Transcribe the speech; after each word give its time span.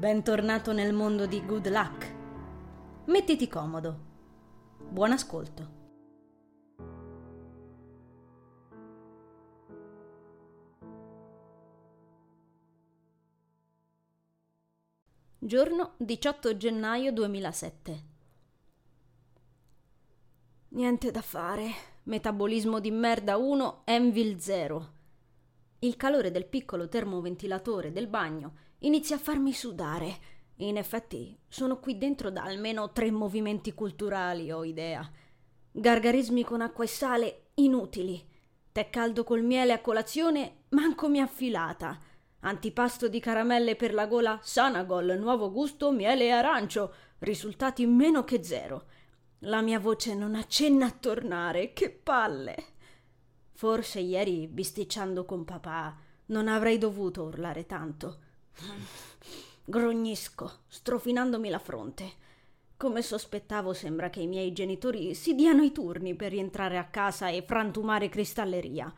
Bentornato 0.00 0.72
nel 0.72 0.94
mondo 0.94 1.26
di 1.26 1.44
Good 1.44 1.68
Luck. 1.68 2.14
Mettiti 3.04 3.46
comodo. 3.48 3.98
Buon 4.88 5.12
ascolto. 5.12 5.70
Giorno 15.38 15.92
18 15.98 16.56
gennaio 16.56 17.12
2007. 17.12 18.04
Niente 20.68 21.10
da 21.10 21.20
fare. 21.20 21.72
Metabolismo 22.04 22.80
di 22.80 22.90
merda 22.90 23.36
1, 23.36 23.82
Envil 23.84 24.40
0. 24.40 24.92
Il 25.80 25.96
calore 25.96 26.30
del 26.30 26.46
piccolo 26.46 26.88
termoventilatore 26.88 27.92
del 27.92 28.06
bagno 28.06 28.68
inizia 28.80 29.16
a 29.16 29.20
farmi 29.20 29.52
sudare. 29.52 30.18
In 30.56 30.76
effetti, 30.76 31.36
sono 31.48 31.78
qui 31.78 31.96
dentro 31.96 32.30
da 32.30 32.42
almeno 32.42 32.92
tre 32.92 33.10
movimenti 33.10 33.72
culturali, 33.72 34.52
ho 34.52 34.64
idea. 34.64 35.08
Gargarismi 35.72 36.44
con 36.44 36.60
acqua 36.60 36.84
e 36.84 36.88
sale 36.88 37.50
inutili. 37.54 38.22
Tè 38.72 38.90
caldo 38.90 39.24
col 39.24 39.42
miele 39.42 39.72
a 39.72 39.80
colazione, 39.80 40.64
manco 40.70 41.08
mi 41.08 41.20
affilata. 41.20 41.98
Antipasto 42.40 43.08
di 43.08 43.20
caramelle 43.20 43.76
per 43.76 43.92
la 43.92 44.06
gola, 44.06 44.38
Sanagol, 44.42 45.16
nuovo 45.18 45.50
gusto, 45.50 45.90
miele 45.90 46.24
e 46.24 46.30
arancio. 46.30 46.94
Risultati 47.18 47.86
meno 47.86 48.24
che 48.24 48.42
zero. 48.42 48.86
La 49.44 49.62
mia 49.62 49.78
voce 49.78 50.14
non 50.14 50.34
accenna 50.34 50.86
a 50.86 50.90
tornare, 50.90 51.72
che 51.72 51.90
palle. 51.90 52.56
Forse 53.52 54.00
ieri, 54.00 54.46
bisticciando 54.46 55.24
con 55.24 55.44
papà, 55.44 55.96
non 56.26 56.48
avrei 56.48 56.78
dovuto 56.78 57.24
urlare 57.24 57.66
tanto. 57.66 58.18
Grognisco, 59.64 60.62
strofinandomi 60.66 61.48
la 61.48 61.58
fronte. 61.58 62.12
Come 62.76 63.02
sospettavo, 63.02 63.72
sembra 63.72 64.10
che 64.10 64.20
i 64.20 64.26
miei 64.26 64.52
genitori 64.52 65.14
si 65.14 65.34
diano 65.34 65.62
i 65.62 65.70
turni 65.70 66.14
per 66.14 66.30
rientrare 66.32 66.78
a 66.78 66.86
casa 66.86 67.28
e 67.28 67.42
frantumare 67.42 68.08
cristalleria. 68.08 68.92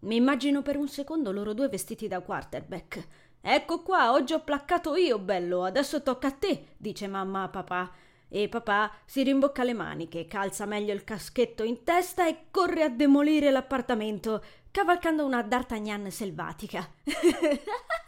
Mi 0.00 0.16
immagino 0.16 0.62
per 0.62 0.76
un 0.76 0.88
secondo 0.88 1.32
loro 1.32 1.52
due 1.52 1.68
vestiti 1.68 2.06
da 2.06 2.20
quarterback. 2.20 3.06
Ecco 3.40 3.82
qua, 3.82 4.12
oggi 4.12 4.32
ho 4.32 4.40
placcato 4.40 4.96
io, 4.96 5.18
bello, 5.18 5.64
adesso 5.64 6.02
tocca 6.02 6.28
a 6.28 6.32
te, 6.32 6.68
dice 6.76 7.08
mamma 7.08 7.42
a 7.42 7.48
papà. 7.48 7.92
E 8.28 8.48
papà 8.48 8.92
si 9.04 9.22
rimbocca 9.22 9.64
le 9.64 9.72
maniche, 9.72 10.26
calza 10.26 10.64
meglio 10.64 10.92
il 10.92 11.04
caschetto 11.04 11.62
in 11.62 11.84
testa 11.84 12.26
e 12.26 12.46
corre 12.50 12.82
a 12.82 12.88
demolire 12.88 13.50
l'appartamento, 13.50 14.42
cavalcando 14.70 15.24
una 15.24 15.42
D'Artagnan 15.42 16.10
selvatica. 16.10 16.88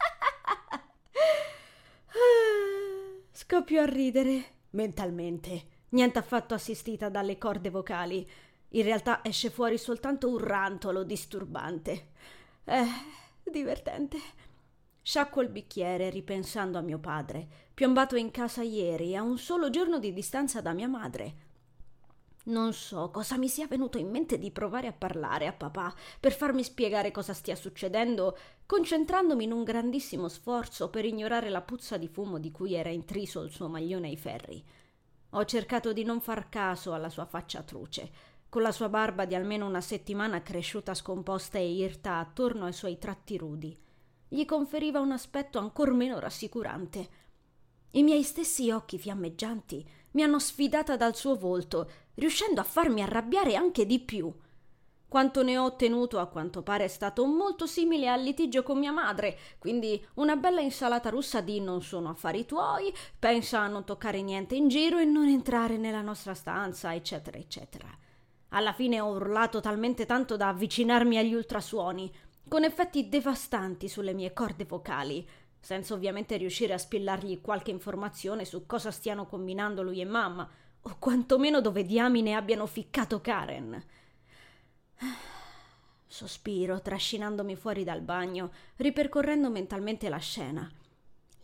Scoppio 3.30 3.80
a 3.80 3.86
ridere, 3.86 4.44
mentalmente, 4.70 5.66
niente 5.91 6.19
affatto 6.19 6.55
assistita 6.55 7.08
dalle 7.08 7.38
corde 7.38 7.70
vocali. 7.70 8.28
In 8.70 8.83
realtà 8.83 9.25
esce 9.25 9.50
fuori 9.50 9.78
soltanto 9.78 10.28
un 10.28 10.38
rantolo 10.38 11.02
disturbante. 11.02 12.08
Eh, 12.64 12.86
divertente. 13.42 14.19
Sciacquo 15.00 15.41
il 15.41 15.48
bicchiere 15.48 16.10
ripensando 16.10 16.77
a 16.77 16.83
mio 16.83 16.98
padre, 16.98 17.48
piombato 17.72 18.16
in 18.16 18.30
casa 18.30 18.62
ieri 18.62 19.16
a 19.16 19.22
un 19.22 19.38
solo 19.38 19.70
giorno 19.70 19.98
di 19.98 20.12
distanza 20.12 20.60
da 20.60 20.75
mia 20.75 20.88
madre. 20.88 21.47
Non 22.48 22.72
so 22.72 23.10
cosa 23.10 23.36
mi 23.36 23.48
sia 23.48 23.66
venuto 23.66 23.98
in 23.98 24.08
mente 24.08 24.38
di 24.38 24.50
provare 24.50 24.86
a 24.86 24.92
parlare 24.92 25.46
a 25.46 25.52
papà 25.52 25.94
per 26.18 26.32
farmi 26.32 26.64
spiegare 26.64 27.10
cosa 27.10 27.34
stia 27.34 27.54
succedendo, 27.54 28.38
concentrandomi 28.64 29.44
in 29.44 29.52
un 29.52 29.64
grandissimo 29.64 30.28
sforzo 30.28 30.88
per 30.88 31.04
ignorare 31.04 31.50
la 31.50 31.60
puzza 31.60 31.98
di 31.98 32.08
fumo 32.08 32.38
di 32.38 32.50
cui 32.50 32.72
era 32.72 32.88
intriso 32.88 33.42
il 33.42 33.50
suo 33.50 33.69
maglione 33.69 34.08
ai 34.08 34.16
ferri. 34.16 34.64
Ho 35.32 35.44
cercato 35.44 35.92
di 35.92 36.04
non 36.04 36.22
far 36.22 36.48
caso 36.48 36.94
alla 36.94 37.10
sua 37.10 37.26
faccia 37.26 37.62
truce, 37.62 38.10
con 38.48 38.62
la 38.62 38.72
sua 38.72 38.88
barba 38.88 39.26
di 39.26 39.34
almeno 39.34 39.66
una 39.66 39.82
settimana 39.82 40.41
cresciuta 40.41 40.94
scomposta 40.94 41.59
e 41.59 41.70
irta 41.70 42.16
attorno 42.16 42.65
ai 42.65 42.72
suoi 42.72 42.97
tratti 42.97 43.36
rudi. 43.36 43.78
Gli 44.26 44.47
conferiva 44.47 45.00
un 45.00 45.12
aspetto 45.12 45.59
ancor 45.59 45.92
meno 45.92 46.19
rassicurante. 46.19 47.09
I 47.91 48.03
miei 48.03 48.22
stessi 48.22 48.70
occhi 48.70 48.98
fiammeggianti 48.98 49.86
mi 50.12 50.22
hanno 50.22 50.38
sfidata 50.38 50.96
dal 50.96 51.14
suo 51.14 51.36
volto, 51.36 51.91
riuscendo 52.14 52.60
a 52.60 52.64
farmi 52.64 53.02
arrabbiare 53.02 53.54
anche 53.54 53.86
di 53.86 54.00
più. 54.00 54.32
Quanto 55.08 55.42
ne 55.42 55.56
ho 55.56 55.64
ottenuto 55.64 56.19
a 56.19 56.26
quanto 56.26 56.62
pare 56.62 56.84
è 56.84 56.88
stato 56.88 57.24
molto 57.24 57.66
simile 57.66 58.08
al 58.08 58.20
litigio 58.20 58.62
con 58.62 58.78
mia 58.78 58.92
madre, 58.92 59.38
quindi 59.58 60.04
una 60.14 60.36
bella 60.36 60.60
insalata 60.60 61.08
russa 61.08 61.41
di 61.41 61.60
non 61.60 61.80
sono 61.80 62.10
affari 62.10 62.44
tuoi, 62.44 62.92
pensa 63.18 63.60
a 63.60 63.68
non 63.68 63.84
toccare 63.84 64.20
niente 64.20 64.54
in 64.54 64.68
giro 64.68 64.98
e 64.98 65.06
non 65.06 65.26
entrare 65.28 65.78
nella 65.78 66.02
nostra 66.02 66.34
stanza, 66.34 66.94
eccetera, 66.94 67.38
eccetera. 67.38 67.88
Alla 68.50 68.74
fine 68.74 69.00
ho 69.00 69.06
urlato 69.06 69.60
talmente 69.60 70.04
tanto 70.04 70.36
da 70.36 70.48
avvicinarmi 70.48 71.16
agli 71.16 71.34
ultrasuoni, 71.34 72.12
con 72.47 72.64
effetti 72.64 73.08
devastanti 73.08 73.88
sulle 73.88 74.12
mie 74.12 74.34
corde 74.34 74.64
vocali, 74.64 75.26
senza 75.60 75.94
ovviamente 75.94 76.36
riuscire 76.36 76.72
a 76.72 76.78
spillargli 76.78 77.41
qualche 77.41 77.70
informazione 77.70 78.44
su 78.44 78.66
cosa 78.66 78.91
stiano 78.91 79.26
combinando 79.26 79.82
lui 79.82 80.00
e 80.00 80.04
mamma, 80.04 80.48
o 80.80 80.96
quantomeno 80.98 81.60
dove 81.60 81.84
diamine 81.84 82.34
abbiano 82.34 82.66
ficcato 82.66 83.20
Karen. 83.20 83.84
Sospiro, 86.06 86.80
trascinandomi 86.80 87.54
fuori 87.56 87.84
dal 87.84 88.00
bagno, 88.00 88.52
ripercorrendo 88.76 89.50
mentalmente 89.50 90.08
la 90.08 90.18
scena. 90.18 90.70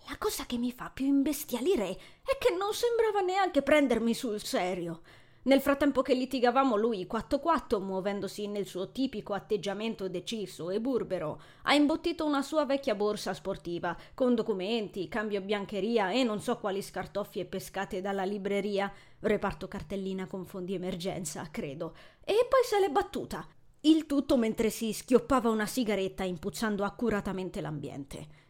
La 0.09 0.17
cosa 0.19 0.45
che 0.47 0.59
mi 0.59 0.73
fa 0.73 0.91
più 0.91 1.07
imbestialire 1.07 1.89
è 2.23 2.39
che 2.39 2.55
non 2.57 2.73
sembrava 2.73 3.21
neanche 3.21 3.63
prendermi 3.63 4.15
sul 4.15 4.43
serio. 4.43 5.03
Nel 5.47 5.61
frattempo 5.61 6.01
che 6.01 6.15
litigavamo, 6.15 6.75
lui, 6.75 7.07
quatto 7.07 7.39
quatto, 7.39 7.79
muovendosi 7.79 8.47
nel 8.47 8.67
suo 8.67 8.93
tipico 8.93 9.35
atteggiamento 9.35 10.09
deciso 10.09 10.71
e 10.71 10.81
burbero, 10.81 11.39
ha 11.65 11.75
imbottito 11.75 12.25
una 12.25 12.41
sua 12.41 12.65
vecchia 12.65 12.95
borsa 12.95 13.35
sportiva, 13.35 13.95
con 14.15 14.35
documenti, 14.35 15.07
cambio 15.07 15.43
biancheria 15.43 16.13
e 16.13 16.23
non 16.23 16.41
so 16.41 16.57
quali 16.57 16.81
scartoffie 16.81 17.45
pescate 17.45 18.01
dalla 18.01 18.25
libreria, 18.25 18.91
reparto 19.21 19.69
cartellina 19.69 20.27
con 20.27 20.47
fondi 20.47 20.73
emergenza, 20.73 21.47
credo, 21.51 21.95
e 22.25 22.47
poi 22.49 22.63
se 22.65 22.81
l'è 22.81 22.89
battuta. 22.89 23.47
Il 23.81 24.07
tutto 24.07 24.39
mentre 24.39 24.71
si 24.71 24.95
schioppava 24.95 25.51
una 25.51 25.67
sigaretta 25.67 26.25
impuzzando 26.25 26.85
accuratamente 26.85 27.61
l'ambiente. 27.61 28.44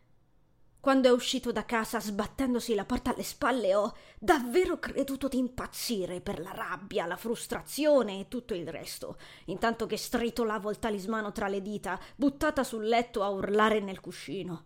Quando 0.84 1.08
è 1.08 1.12
uscito 1.12 1.50
da 1.50 1.64
casa 1.64 1.98
sbattendosi 1.98 2.74
la 2.74 2.84
porta 2.84 3.14
alle 3.14 3.22
spalle 3.22 3.74
ho 3.74 3.94
davvero 4.18 4.78
creduto 4.78 5.28
di 5.28 5.38
impazzire 5.38 6.20
per 6.20 6.38
la 6.40 6.50
rabbia, 6.50 7.06
la 7.06 7.16
frustrazione 7.16 8.20
e 8.20 8.28
tutto 8.28 8.52
il 8.52 8.68
resto, 8.68 9.16
intanto 9.46 9.86
che 9.86 9.96
stritolavo 9.96 10.68
il 10.68 10.78
talismano 10.78 11.32
tra 11.32 11.48
le 11.48 11.62
dita, 11.62 11.98
buttata 12.14 12.62
sul 12.64 12.84
letto 12.84 13.22
a 13.22 13.30
urlare 13.30 13.80
nel 13.80 14.00
cuscino. 14.00 14.64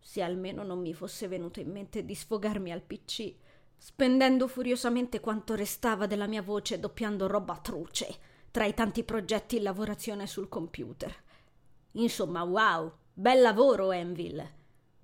Se 0.00 0.22
almeno 0.22 0.62
non 0.62 0.80
mi 0.80 0.94
fosse 0.94 1.28
venuto 1.28 1.60
in 1.60 1.70
mente 1.70 2.06
di 2.06 2.14
sfogarmi 2.14 2.72
al 2.72 2.80
PC, 2.80 3.34
spendendo 3.76 4.48
furiosamente 4.48 5.20
quanto 5.20 5.54
restava 5.54 6.06
della 6.06 6.26
mia 6.26 6.40
voce 6.40 6.80
doppiando 6.80 7.26
roba 7.26 7.58
truce 7.58 8.16
tra 8.50 8.64
i 8.64 8.72
tanti 8.72 9.04
progetti 9.04 9.58
in 9.58 9.64
lavorazione 9.64 10.26
sul 10.26 10.48
computer. 10.48 11.14
Insomma, 11.92 12.44
wow, 12.44 12.90
bel 13.12 13.42
lavoro, 13.42 13.90
Enville. 13.92 14.59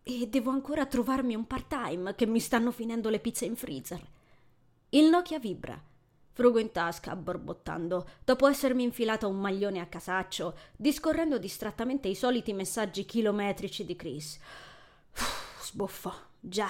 E 0.09 0.28
devo 0.28 0.53
ancora 0.53 0.87
trovarmi 0.87 1.34
un 1.34 1.49
part-time 1.49 2.15
che 2.15 2.27
mi 2.27 2.39
stanno 2.39 2.71
finendo 2.71 3.11
le 3.11 3.19
pizze 3.19 3.44
in 3.44 3.56
freezer. 3.56 4.00
Il 4.91 5.09
Nokia 5.09 5.41
vibra. 5.41 5.83
Frugo 6.31 6.61
in 6.61 6.71
tasca, 6.71 7.17
borbottando, 7.17 8.09
dopo 8.25 8.47
essermi 8.47 8.84
infilata 8.84 9.27
un 9.27 9.41
maglione 9.41 9.81
a 9.81 9.87
casaccio, 9.87 10.56
discorrendo 10.77 11.39
distrattamente 11.39 12.06
i 12.06 12.15
soliti 12.15 12.53
messaggi 12.53 13.05
chilometrici 13.05 13.84
di 13.84 13.97
Chris. 13.97 14.39
Uff, 15.12 15.67
sbuffo. 15.67 16.15
Già, 16.38 16.69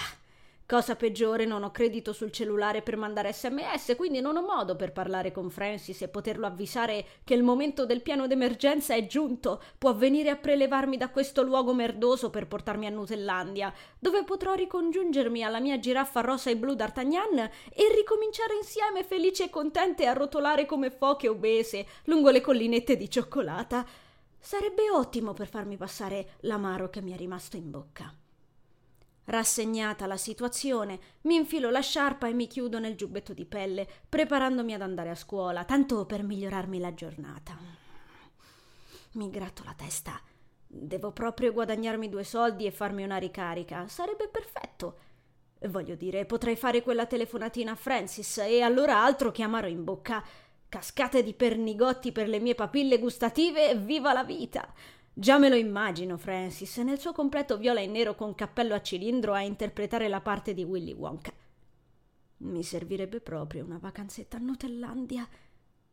Cosa 0.69 0.97
peggiore, 0.97 1.45
non 1.45 1.63
ho 1.63 1.71
credito 1.71 2.13
sul 2.13 2.33
cellulare 2.33 2.83
per 2.83 2.97
mandare 2.97 3.33
sms, 3.33 3.95
quindi 3.97 4.19
non 4.19 4.37
ho 4.37 4.43
modo 4.43 4.75
per 4.75 4.91
parlare 4.91 5.31
con 5.31 5.49
Francis 5.49 6.03
e 6.03 6.09
poterlo 6.09 6.45
avvisare 6.45 7.07
che 7.23 7.35
il 7.35 7.45
momento 7.45 7.87
del 7.87 8.03
piano 8.03 8.27
d'emergenza 8.27 8.93
è 8.93 9.07
giunto. 9.07 9.63
Può 9.79 9.95
venire 9.95 10.29
a 10.29 10.35
prelevarmi 10.35 10.97
da 10.97 11.11
questo 11.11 11.45
luogo 11.45 11.73
merdoso 11.73 12.31
per 12.31 12.49
portarmi 12.49 12.87
a 12.87 12.91
Nutellandia, 12.91 13.73
dove 13.97 14.25
potrò 14.25 14.55
ricongiungermi 14.55 15.45
alla 15.45 15.61
mia 15.61 15.79
giraffa 15.79 16.21
rosa 16.21 16.51
e 16.51 16.57
blu 16.57 16.75
d'Artagnan 16.75 17.39
e 17.39 17.95
ricominciare 17.95 18.57
insieme 18.57 19.05
felici 19.05 19.45
e 19.45 19.51
contente 19.51 20.07
a 20.07 20.15
rotolare 20.15 20.67
come 20.67 20.91
foche 20.91 21.29
obese 21.29 21.87
lungo 22.07 22.31
le 22.31 22.41
collinette 22.41 22.97
di 22.97 23.09
cioccolata. 23.09 23.87
Sarebbe 24.37 24.91
ottimo 24.91 25.33
per 25.33 25.47
farmi 25.47 25.77
passare 25.77 26.31
l'amaro 26.41 26.91
che 26.91 27.03
mi 27.03 27.13
è 27.13 27.17
rimasto 27.17 27.57
in 27.57 27.71
bocca. 27.71 28.13
Rassegnata 29.27 30.05
alla 30.05 30.17
situazione, 30.17 30.99
mi 31.23 31.35
infilo 31.35 31.71
la 31.71 31.81
sciarpa 31.81 32.29
e 32.29 32.33
mi 32.33 32.47
chiudo 32.47 32.79
nel 32.79 32.95
giubbetto 32.95 33.33
di 33.35 33.45
pelle, 33.45 33.87
preparandomi 34.09 34.73
ad 34.73 34.83
andare 34.83 35.11
a 35.11 35.17
scuola, 35.17 35.65
tanto 35.65 36.07
per 36.07 36.23
migliorarmi 36.23 36.79
la 36.79 36.95
giornata. 36.95 37.57
Mi 39.13 39.29
gratto 39.29 39.63
la 39.65 39.75
testa. 39.77 40.21
Devo 40.65 41.11
proprio 41.11 41.53
guadagnarmi 41.53 42.09
due 42.09 42.23
soldi 42.23 42.67
e 42.67 42.71
farmi 42.71 43.03
una 43.03 43.17
ricarica. 43.17 43.89
Sarebbe 43.89 44.29
perfetto. 44.29 44.99
Voglio 45.69 45.97
dire, 45.97 46.25
potrei 46.25 46.55
fare 46.55 46.83
quella 46.83 47.07
telefonatina 47.07 47.73
a 47.73 47.77
Francis 47.77 48.39
e 48.39 48.61
allora 48.61 49.03
altro 49.03 49.33
che 49.33 49.43
amaro 49.43 49.67
in 49.67 49.83
bocca. 49.83 50.23
Cascate 50.69 51.25
di 51.25 51.35
pernigotti 51.35 52.13
per 52.13 52.29
le 52.29 52.39
mie 52.39 52.55
papille 52.55 52.99
gustative 52.99 53.71
e 53.71 53.77
viva 53.77 54.13
la 54.13 54.23
vita! 54.23 54.73
Già 55.19 55.39
me 55.39 55.49
lo 55.49 55.55
immagino, 55.55 56.19
Francis, 56.19 56.77
nel 56.77 56.99
suo 56.99 57.15
completo 57.15 57.57
viola 57.57 57.81
e 57.81 57.87
nero 57.87 58.15
con 58.15 58.35
cappello 58.35 58.75
a 58.75 58.83
cilindro 58.83 59.33
a 59.33 59.41
interpretare 59.41 60.09
la 60.09 60.21
parte 60.21 60.53
di 60.53 60.63
Willy 60.63 60.93
Wonka. 60.93 61.33
Mi 62.41 62.63
servirebbe 62.63 63.23
proprio 63.23 63.65
una 63.65 63.79
vacanzetta 63.81 64.37
a 64.37 64.41
Nutellandia. 64.41 65.27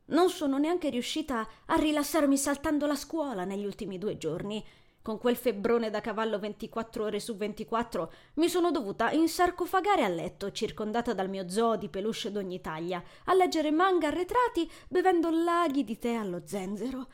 Non 0.08 0.30
sono 0.30 0.58
neanche 0.58 0.90
riuscita 0.90 1.48
a 1.68 1.75
rilassarmi 1.75 2.36
saltando 2.36 2.86
la 2.86 2.98
scuola 2.98 3.46
negli 3.46 3.64
ultimi 3.64 3.98
due 3.98 4.18
giorni. 4.18 4.62
Con 5.02 5.18
quel 5.20 5.38
febbrone 5.38 5.90
da 5.90 6.02
cavallo 6.02 6.38
24 6.38 7.06
ore 7.06 7.22
su 7.22 7.38
24 7.38 8.12
mi 8.36 8.50
sono 8.50 8.72
dovuta 8.72 9.10
insarcofagare 9.12 10.04
a 10.04 10.10
letto, 10.10 10.52
circondata 10.52 11.14
dal 11.14 11.30
mio 11.30 11.48
zoo 11.48 11.78
di 11.78 11.88
peluche 11.88 12.30
d'ogni 12.30 12.60
taglia, 12.60 13.02
a 13.24 13.34
leggere 13.34 13.72
manga 13.72 14.08
arretrati, 14.08 14.70
bevendo 14.90 15.30
laghi 15.30 15.86
di 15.86 15.98
tè 15.98 16.12
allo 16.12 16.42
zenzero. 16.44 17.08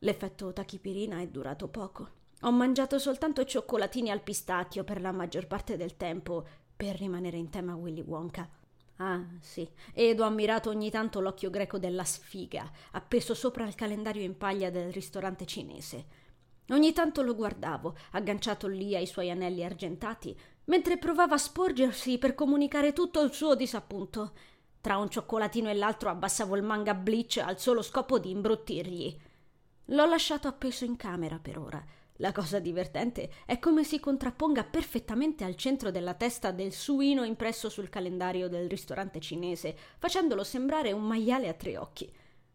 L'effetto 0.00 0.52
tachipirina 0.52 1.20
è 1.20 1.28
durato 1.28 1.68
poco. 1.68 2.22
Ho 2.42 2.50
mangiato 2.50 2.98
soltanto 2.98 3.44
cioccolatini 3.44 4.10
al 4.10 4.22
pistacchio 4.22 4.84
per 4.84 5.00
la 5.00 5.12
maggior 5.12 5.46
parte 5.46 5.76
del 5.76 5.96
tempo, 5.96 6.46
per 6.76 6.96
rimanere 6.96 7.36
in 7.36 7.48
tema 7.48 7.74
Willy 7.74 8.02
Wonka. 8.02 8.48
Ah, 8.98 9.24
sì, 9.40 9.68
ed 9.92 10.20
ho 10.20 10.24
ammirato 10.24 10.70
ogni 10.70 10.90
tanto 10.90 11.20
l'occhio 11.20 11.50
greco 11.50 11.78
della 11.78 12.04
sfiga, 12.04 12.70
appeso 12.92 13.34
sopra 13.34 13.66
il 13.66 13.74
calendario 13.74 14.22
in 14.22 14.36
paglia 14.36 14.70
del 14.70 14.92
ristorante 14.92 15.46
cinese. 15.46 16.22
Ogni 16.68 16.92
tanto 16.92 17.22
lo 17.22 17.34
guardavo, 17.34 17.96
agganciato 18.12 18.68
lì 18.68 18.94
ai 18.94 19.06
suoi 19.06 19.30
anelli 19.30 19.64
argentati, 19.64 20.38
mentre 20.66 20.96
provava 20.96 21.34
a 21.34 21.38
sporgersi 21.38 22.18
per 22.18 22.34
comunicare 22.34 22.92
tutto 22.92 23.20
il 23.20 23.32
suo 23.32 23.54
disappunto. 23.54 24.32
Tra 24.80 24.98
un 24.98 25.10
cioccolatino 25.10 25.68
e 25.68 25.74
l'altro 25.74 26.08
abbassavo 26.08 26.56
il 26.56 26.62
manga 26.62 26.94
Bleach 26.94 27.38
al 27.38 27.58
solo 27.58 27.82
scopo 27.82 28.18
di 28.18 28.30
imbruttirgli. 28.30 29.18
L'ho 29.88 30.06
lasciato 30.06 30.48
appeso 30.48 30.84
in 30.84 30.96
camera 30.96 31.38
per 31.38 31.58
ora. 31.58 31.84
La 32.18 32.32
cosa 32.32 32.58
divertente 32.58 33.30
è 33.44 33.58
come 33.58 33.84
si 33.84 34.00
contrapponga 34.00 34.64
perfettamente 34.64 35.44
al 35.44 35.56
centro 35.56 35.90
della 35.90 36.14
testa 36.14 36.52
del 36.52 36.72
suino 36.72 37.24
impresso 37.24 37.68
sul 37.68 37.90
calendario 37.90 38.48
del 38.48 38.68
ristorante 38.68 39.20
cinese, 39.20 39.76
facendolo 39.98 40.44
sembrare 40.44 40.92
un 40.92 41.02
maiale 41.02 41.48
a 41.48 41.54
tre 41.54 41.76
occhi. 41.76 42.10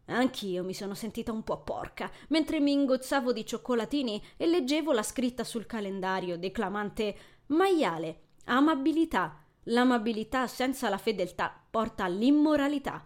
Anch'io 0.06 0.64
mi 0.64 0.74
sono 0.74 0.96
sentita 0.96 1.32
un 1.32 1.44
po' 1.44 1.62
porca 1.62 2.10
mentre 2.30 2.60
mi 2.60 2.72
ingozzavo 2.72 3.32
di 3.32 3.46
cioccolatini 3.46 4.24
e 4.38 4.48
leggevo 4.48 4.92
la 4.92 5.04
scritta 5.04 5.44
sul 5.44 5.68
calendario 5.68 6.38
declamante 6.38 7.16
maiale, 7.48 8.22
amabilità. 8.46 9.44
L'amabilità 9.64 10.48
senza 10.48 10.90
la 10.90 10.98
fedeltà 10.98 11.54
porta 11.70 12.06
all'immoralità. 12.06 13.06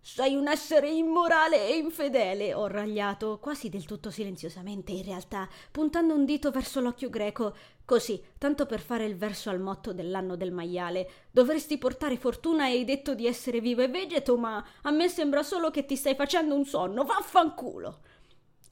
Sei 0.00 0.34
un 0.34 0.48
essere 0.48 0.90
immorale 0.90 1.68
e 1.68 1.76
infedele, 1.76 2.54
ho 2.54 2.66
ragliato, 2.66 3.38
quasi 3.38 3.68
del 3.68 3.84
tutto 3.84 4.10
silenziosamente 4.10 4.92
in 4.92 5.04
realtà, 5.04 5.48
puntando 5.70 6.14
un 6.14 6.24
dito 6.24 6.50
verso 6.50 6.80
l'occhio 6.80 7.10
greco, 7.10 7.54
così, 7.84 8.22
tanto 8.38 8.64
per 8.64 8.80
fare 8.80 9.04
il 9.04 9.16
verso 9.16 9.50
al 9.50 9.60
motto 9.60 9.92
dell'anno 9.92 10.36
del 10.36 10.52
maiale. 10.52 11.10
Dovresti 11.30 11.76
portare 11.76 12.16
fortuna 12.16 12.68
e 12.68 12.72
hai 12.72 12.84
detto 12.84 13.14
di 13.14 13.26
essere 13.26 13.60
vivo 13.60 13.82
e 13.82 13.88
vegeto, 13.88 14.38
ma 14.38 14.64
a 14.82 14.90
me 14.90 15.08
sembra 15.08 15.42
solo 15.42 15.70
che 15.70 15.84
ti 15.84 15.96
stai 15.96 16.14
facendo 16.14 16.54
un 16.54 16.64
sonno, 16.64 17.04
vaffanculo! 17.04 18.00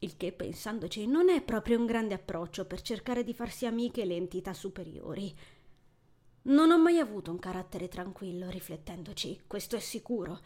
Il 0.00 0.16
che, 0.16 0.32
pensandoci, 0.32 1.06
non 1.06 1.28
è 1.28 1.42
proprio 1.42 1.78
un 1.78 1.86
grande 1.86 2.14
approccio 2.14 2.64
per 2.66 2.80
cercare 2.80 3.24
di 3.24 3.34
farsi 3.34 3.66
amiche 3.66 4.04
le 4.04 4.16
entità 4.16 4.54
superiori. 4.54 5.34
Non 6.42 6.70
ho 6.70 6.78
mai 6.78 6.98
avuto 6.98 7.30
un 7.30 7.38
carattere 7.38 7.88
tranquillo, 7.88 8.48
riflettendoci, 8.48 9.42
questo 9.46 9.76
è 9.76 9.80
sicuro. 9.80 10.40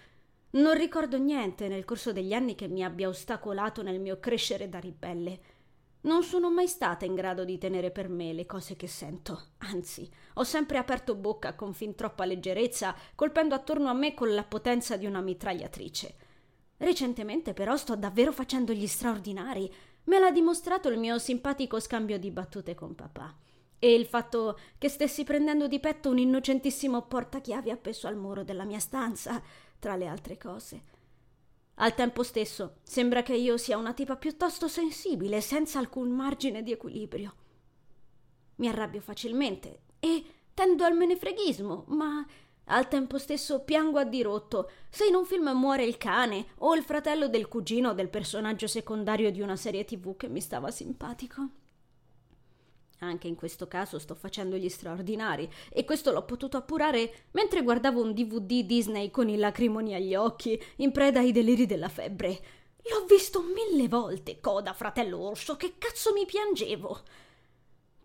Non 0.52 0.75
ricordo 0.75 1.17
niente 1.17 1.69
nel 1.69 1.85
corso 1.85 2.12
degli 2.12 2.32
anni 2.32 2.56
che 2.56 2.67
mi 2.67 2.82
abbia 2.82 3.08
ostacolato 3.08 3.82
nel 3.82 4.00
mio 4.00 4.19
crescere 4.19 4.69
da 4.69 4.81
ribelle. 4.81 5.41
Non 6.02 6.25
sono 6.25 6.50
mai 6.50 6.67
stata 6.67 7.05
in 7.05 7.14
grado 7.14 7.44
di 7.44 7.56
tenere 7.56 7.91
per 7.93 8.08
me 8.08 8.32
le 8.32 8.47
cose 8.47 8.75
che 8.75 8.88
sento, 8.88 9.49
anzi, 9.58 10.11
ho 10.35 10.44
sempre 10.44 10.79
aperto 10.79 11.14
bocca 11.14 11.55
con 11.55 11.75
fin 11.75 11.94
troppa 11.94 12.25
leggerezza, 12.25 12.97
colpendo 13.14 13.55
attorno 13.55 13.91
a 13.91 13.93
me 13.93 14.14
con 14.14 14.35
la 14.35 14.43
potenza 14.43 14.97
di 14.97 15.06
una 15.06 15.20
mitragliatrice. 15.20 16.14
Recentemente 16.79 17.52
però 17.52 17.76
sto 17.76 17.94
davvero 17.94 18.32
facendo 18.32 18.73
gli 18.73 18.87
straordinari, 18.87 19.73
me 20.05 20.19
l'ha 20.19 20.31
dimostrato 20.31 20.88
il 20.88 20.99
mio 20.99 21.19
simpatico 21.19 21.79
scambio 21.79 22.19
di 22.19 22.31
battute 22.31 22.75
con 22.75 22.94
papà. 22.94 23.37
E 23.79 23.94
il 23.94 24.06
fatto 24.06 24.58
che 24.79 24.88
stessi 24.88 25.25
prendendo 25.25 25.69
di 25.69 25.81
petto 25.81 26.11
un 26.11 26.19
innocentissimo 26.19 27.02
portachiavi 27.02 27.70
appeso 27.70 28.06
al 28.08 28.17
muro 28.17 28.43
della 28.43 28.64
mia 28.64 28.79
stanza, 28.79 29.43
tra 29.81 29.97
le 29.97 30.06
altre 30.06 30.38
cose. 30.38 30.82
Al 31.82 31.94
tempo 31.94 32.23
stesso 32.23 32.77
sembra 32.85 33.23
che 33.23 33.35
io 33.35 33.56
sia 33.56 33.79
una 33.79 33.94
tipa 33.94 34.15
piuttosto 34.15 34.69
sensibile, 34.69 35.41
senza 35.41 35.81
alcun 35.81 36.11
margine 36.11 36.62
di 36.62 36.71
equilibrio. 36.71 37.35
Mi 38.56 38.69
arrabbio 38.69 39.00
facilmente 39.00 39.81
e 39.99 40.25
tendo 40.55 40.85
al 40.85 40.94
menefreghismo, 40.94 41.85
ma 41.88 42.25
al 42.65 42.87
tempo 42.87 43.19
stesso 43.19 43.61
piango 43.61 43.99
a 43.99 44.05
dirotto 44.05 44.71
se 44.91 45.06
in 45.06 45.15
un 45.15 45.25
film 45.25 45.50
muore 45.55 45.85
il 45.85 45.97
cane 45.97 46.49
o 46.59 46.75
il 46.75 46.83
fratello 46.83 47.29
del 47.29 47.49
cugino 47.49 47.94
del 47.94 48.09
personaggio 48.09 48.67
secondario 48.67 49.33
di 49.33 49.41
una 49.41 49.56
serie 49.56 49.85
tv 49.85 50.17
che 50.17 50.29
mi 50.29 50.41
stava 50.41 50.71
simpatico. 50.71 51.60
Anche 53.02 53.29
in 53.29 53.35
questo 53.35 53.67
caso 53.67 53.99
sto 53.99 54.14
facendo 54.14 54.56
gli 54.56 54.69
straordinari 54.69 55.50
e 55.70 55.85
questo 55.85 56.12
l'ho 56.12 56.25
potuto 56.25 56.58
appurare 56.58 57.26
mentre 57.31 57.62
guardavo 57.62 58.02
un 58.02 58.12
DVD 58.12 58.62
Disney 58.62 59.11
con 59.11 59.29
i 59.29 59.37
lacrimoni 59.37 59.94
agli 59.94 60.14
occhi, 60.14 60.62
in 60.76 60.93
preda 60.93 61.20
ai 61.20 61.32
deliri 61.32 61.64
della 61.64 61.88
febbre. 61.88 62.41
L'ho 62.91 63.06
visto 63.06 63.43
mille 63.43 63.88
volte, 63.88 64.41
coda, 64.41 64.75
fratello 64.75 65.19
orso, 65.19 65.56
che 65.56 65.75
cazzo 65.79 66.12
mi 66.12 66.26
piangevo. 66.26 67.00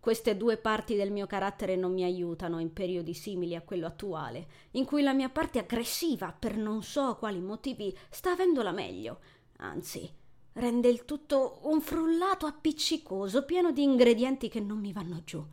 Queste 0.00 0.36
due 0.36 0.56
parti 0.56 0.94
del 0.94 1.10
mio 1.10 1.26
carattere 1.26 1.76
non 1.76 1.92
mi 1.92 2.04
aiutano 2.04 2.58
in 2.58 2.72
periodi 2.72 3.12
simili 3.12 3.54
a 3.54 3.62
quello 3.62 3.86
attuale, 3.86 4.46
in 4.72 4.84
cui 4.84 5.02
la 5.02 5.12
mia 5.12 5.28
parte 5.28 5.58
aggressiva, 5.58 6.34
per 6.38 6.56
non 6.56 6.82
so 6.82 7.16
quali 7.16 7.40
motivi, 7.40 7.94
sta 8.08 8.30
avendo 8.30 8.62
la 8.62 8.72
meglio. 8.72 9.18
Anzi, 9.56 10.08
rende 10.56 10.88
il 10.88 11.04
tutto 11.04 11.58
un 11.64 11.80
frullato 11.80 12.46
appiccicoso 12.46 13.44
pieno 13.44 13.72
di 13.72 13.82
ingredienti 13.82 14.48
che 14.48 14.60
non 14.60 14.78
mi 14.78 14.92
vanno 14.92 15.22
giù. 15.24 15.44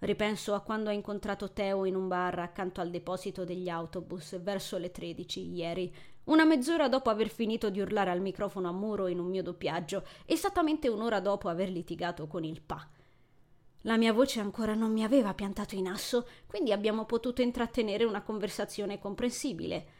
Ripenso 0.00 0.54
a 0.54 0.60
quando 0.60 0.90
ho 0.90 0.92
incontrato 0.92 1.52
Teo 1.52 1.84
in 1.84 1.94
un 1.94 2.08
bar 2.08 2.38
accanto 2.40 2.80
al 2.80 2.90
deposito 2.90 3.44
degli 3.44 3.68
autobus 3.68 4.40
verso 4.40 4.78
le 4.78 4.90
13 4.90 5.52
ieri, 5.52 5.94
una 6.24 6.44
mezz'ora 6.44 6.88
dopo 6.88 7.10
aver 7.10 7.28
finito 7.28 7.70
di 7.70 7.80
urlare 7.80 8.10
al 8.10 8.20
microfono 8.20 8.68
a 8.68 8.72
muro 8.72 9.06
in 9.06 9.20
un 9.20 9.28
mio 9.28 9.42
doppiaggio, 9.42 10.04
esattamente 10.24 10.88
un'ora 10.88 11.20
dopo 11.20 11.48
aver 11.48 11.70
litigato 11.70 12.26
con 12.26 12.42
il 12.42 12.62
Pa. 12.62 12.88
La 13.82 13.96
mia 13.96 14.12
voce 14.12 14.40
ancora 14.40 14.74
non 14.74 14.92
mi 14.92 15.04
aveva 15.04 15.34
piantato 15.34 15.74
in 15.76 15.86
asso, 15.86 16.26
quindi 16.46 16.72
abbiamo 16.72 17.04
potuto 17.04 17.42
intrattenere 17.42 18.04
una 18.04 18.22
conversazione 18.22 18.98
comprensibile. 18.98 19.99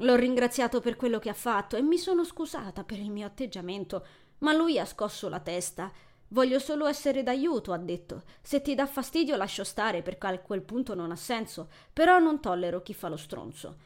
L'ho 0.00 0.14
ringraziato 0.14 0.80
per 0.80 0.96
quello 0.96 1.18
che 1.18 1.30
ha 1.30 1.34
fatto 1.34 1.76
e 1.76 1.82
mi 1.82 1.96
sono 1.96 2.24
scusata 2.24 2.84
per 2.84 2.98
il 2.98 3.10
mio 3.10 3.26
atteggiamento, 3.26 4.06
ma 4.38 4.52
lui 4.52 4.78
ha 4.78 4.84
scosso 4.84 5.28
la 5.28 5.40
testa. 5.40 5.90
Voglio 6.28 6.58
solo 6.58 6.86
essere 6.86 7.22
d'aiuto, 7.22 7.72
ha 7.72 7.78
detto. 7.78 8.22
Se 8.42 8.60
ti 8.60 8.74
dà 8.74 8.86
fastidio 8.86 9.36
lascio 9.36 9.64
stare 9.64 10.02
perché 10.02 10.26
a 10.26 10.38
quel 10.40 10.62
punto 10.62 10.94
non 10.94 11.12
ha 11.12 11.16
senso, 11.16 11.68
però 11.92 12.18
non 12.18 12.40
tollero 12.40 12.82
chi 12.82 12.92
fa 12.92 13.08
lo 13.08 13.16
stronzo. 13.16 13.76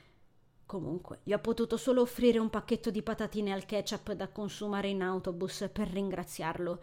Comunque, 0.67 1.21
gli 1.23 1.33
ho 1.33 1.39
potuto 1.39 1.77
solo 1.77 2.01
offrire 2.01 2.39
un 2.39 2.49
pacchetto 2.49 2.91
di 2.91 3.03
patatine 3.03 3.53
al 3.53 3.67
ketchup 3.67 4.13
da 4.13 4.29
consumare 4.29 4.89
in 4.89 5.03
autobus 5.03 5.69
per 5.73 5.89
ringraziarlo. 5.89 6.81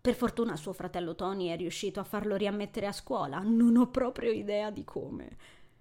Per 0.00 0.14
fortuna 0.14 0.56
suo 0.56 0.72
fratello 0.72 1.14
Tony 1.14 1.48
è 1.48 1.56
riuscito 1.56 2.00
a 2.00 2.04
farlo 2.04 2.36
riammettere 2.36 2.86
a 2.86 2.92
scuola. 2.92 3.40
Non 3.40 3.76
ho 3.76 3.90
proprio 3.90 4.30
idea 4.30 4.70
di 4.70 4.84
come. 4.84 5.36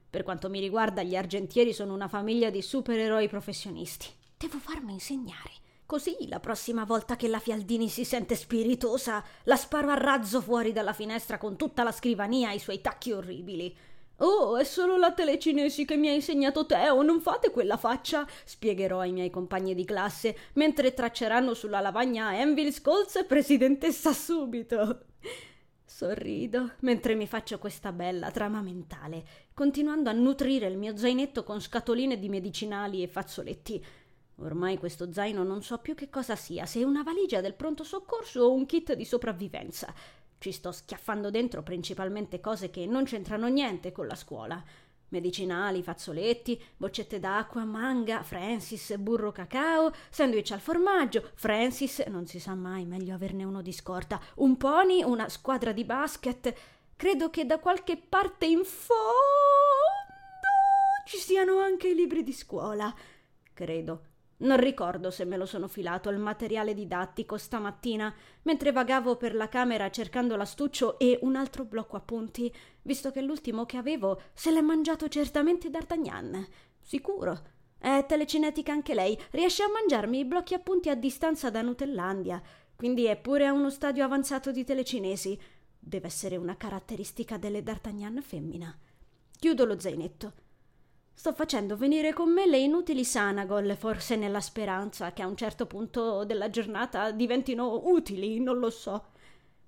Per 0.10 0.24
quanto 0.24 0.50
mi 0.50 0.60
riguarda, 0.60 1.04
gli 1.04 1.16
argentieri 1.16 1.74
sono 1.74 1.94
una 1.94 2.08
famiglia 2.08 2.50
di 2.50 2.62
supereroi 2.62 3.28
professionisti. 3.28 4.08
Devo 4.38 4.58
farmi 4.60 4.94
insegnare. 4.94 5.52
Così 5.86 6.16
la 6.28 6.40
prossima 6.40 6.84
volta 6.84 7.16
che 7.16 7.28
la 7.28 7.40
Fialdini 7.40 7.90
si 7.90 8.06
sente 8.06 8.36
spiritosa, 8.36 9.24
la 9.44 9.56
sparo 9.56 9.90
a 9.90 9.94
razzo 9.94 10.42
fuori 10.42 10.72
dalla 10.72 10.94
finestra 10.94 11.38
con 11.38 11.58
tutta 11.58 11.84
la 11.84 11.92
scrivania 11.92 12.52
e 12.52 12.56
i 12.56 12.60
suoi 12.60 12.82
tacchi 12.82 13.12
orribili. 13.12 13.76
Oh, 14.20 14.58
è 14.58 14.64
solo 14.64 14.98
la 14.98 15.12
telecinesi 15.12 15.86
che 15.86 15.98
mi 15.98 16.08
ha 16.08 16.14
insegnato 16.14 16.66
Teo, 16.66 17.02
non 17.04 17.20
fate 17.20 17.52
quella 17.52 17.78
faccia, 17.78 18.26
spiegherò 18.46 19.00
ai 19.00 19.12
miei 19.12 19.30
compagni 19.30 19.76
di 19.76 19.84
classe, 19.84 20.36
mentre 20.54 20.94
tracceranno 20.94 21.54
sulla 21.54 21.82
lavagna 21.82 22.36
Envil 22.40 22.74
Scholz 22.74 23.18
e 23.18 23.26
presidentessa 23.26 24.14
subito. 24.14 25.02
Sorrido 25.88 26.72
mentre 26.80 27.13
mi 27.13 27.27
faccio 27.27 27.60
questa 27.60 27.92
bella 27.92 28.32
trama 28.32 28.60
mentale, 28.62 29.24
continuando 29.54 30.10
a 30.10 30.13
nutrire 30.13 30.68
il 30.68 30.77
mio 30.77 30.98
zainetto 30.98 31.44
con 31.44 31.62
scatoline 31.62 32.18
di 32.18 32.27
medicinali 32.27 33.04
e 33.04 33.08
fazzoletti. 33.08 33.86
Ormai 34.38 34.77
questo 34.77 35.13
zaino 35.13 35.44
non 35.44 35.62
so 35.62 35.77
più 35.77 35.94
che 35.94 36.10
cosa 36.10 36.36
sia, 36.36 36.65
se 36.65 36.84
una 36.84 37.04
valigia 37.04 37.39
del 37.39 37.54
pronto 37.54 37.84
soccorso 37.84 38.42
o 38.42 38.54
un 38.54 38.65
kit 38.65 38.94
di 38.94 39.06
sopravvivenza. 39.06 39.94
Ci 40.39 40.51
sto 40.51 40.72
schiaffando 40.72 41.30
dentro 41.30 41.63
principalmente 41.63 42.39
cose 42.39 42.70
che 42.72 42.86
non 42.86 43.06
c'entrano 43.06 43.48
niente 43.48 43.92
con 43.92 44.08
la 44.08 44.15
scuola. 44.15 44.62
Medicinali, 45.10 45.84
fazzoletti, 45.84 46.62
boccette 46.78 47.20
d'acqua, 47.20 47.64
manga, 47.64 48.24
Francis, 48.24 48.96
burro 48.98 49.32
cacao, 49.32 49.92
sandwich 50.10 50.52
al 50.52 50.60
formaggio, 50.60 51.32
Francis, 51.36 52.00
non 52.08 52.26
si 52.26 52.40
sa 52.40 52.56
mai, 52.56 52.86
meglio 52.86 53.14
averne 53.14 53.44
uno 53.44 53.62
di 53.62 53.72
scorta, 53.72 54.20
un 54.36 54.58
pony, 54.58 55.04
una 55.04 55.30
squadra 55.30 55.72
di 55.72 55.84
basket. 55.84 56.54
Credo 56.96 57.30
che 57.30 57.46
da 57.46 57.60
qualche 57.60 57.98
parte 57.98 58.46
in 58.46 58.64
fondo 58.64 59.14
ci 61.06 61.18
siano 61.18 61.60
anche 61.60 61.90
i 61.90 61.96
libri 61.96 62.24
di 62.24 62.34
scuola. 62.34 62.94
Credo. 63.54 64.14
Non 64.38 64.58
ricordo 64.58 65.12
se 65.12 65.24
me 65.24 65.38
lo 65.38 65.46
sono 65.46 65.70
filato 65.70 66.10
il 66.10 66.18
materiale 66.18 66.74
didattico 66.74 67.38
stamattina, 67.38 68.13
mentre 68.42 68.74
vagavo 68.74 69.15
per 69.15 69.34
la 69.34 69.48
camera 69.48 69.89
cercando 69.89 70.36
l'astuccio 70.36 71.00
e 71.00 71.18
un 71.22 71.38
altro 71.38 71.63
blocco 71.63 71.96
appunti, 71.96 72.54
visto 72.82 73.12
che 73.12 73.22
l'ultimo 73.22 73.65
che 73.65 73.77
avevo 73.77 74.22
se 74.34 74.51
l'è 74.51 74.60
mangiato 74.60 75.08
certamente 75.08 75.70
D'Artagnan. 75.70 76.46
Sicuro. 76.82 77.54
È 77.77 78.04
telecinetica 78.06 78.74
anche 78.74 78.94
lei, 78.94 79.18
riesce 79.32 79.63
a 79.63 79.70
mangiarmi 79.70 80.20
i 80.20 80.25
blocchi 80.25 80.54
appunti 80.54 80.89
a 80.89 80.96
distanza 80.96 81.50
da 81.50 81.62
Nutellandia, 81.62 82.42
quindi 82.75 83.06
è 83.06 83.15
pure 83.15 83.46
a 83.46 83.54
uno 83.54 83.70
stadio 83.70 84.04
avanzato 84.04 84.51
di 84.51 84.65
telecinesi. 84.65 85.39
Deve 85.80 86.08
essere 86.08 86.36
una 86.36 86.58
caratteristica 86.58 87.38
delle 87.38 87.63
D'Artagnan 87.63 88.22
femmina. 88.22 88.77
Chiudo 89.39 89.65
lo 89.65 89.80
zainetto. 89.80 90.34
Sto 91.17 91.34
facendo 91.34 91.77
venire 91.77 92.12
con 92.13 92.29
me 92.31 92.45
le 92.45 92.57
inutili 92.57 93.05
Sanagol, 93.05 93.75
forse 93.77 94.17
nella 94.17 94.41
speranza 94.41 95.13
che 95.13 95.22
a 95.22 95.27
un 95.27 95.38
certo 95.38 95.65
punto 95.65 96.25
della 96.25 96.50
giornata 96.50 97.12
diventino 97.12 97.88
utili, 97.88 98.39
non 98.39 98.60
lo 98.60 98.69
so. 98.69 99.05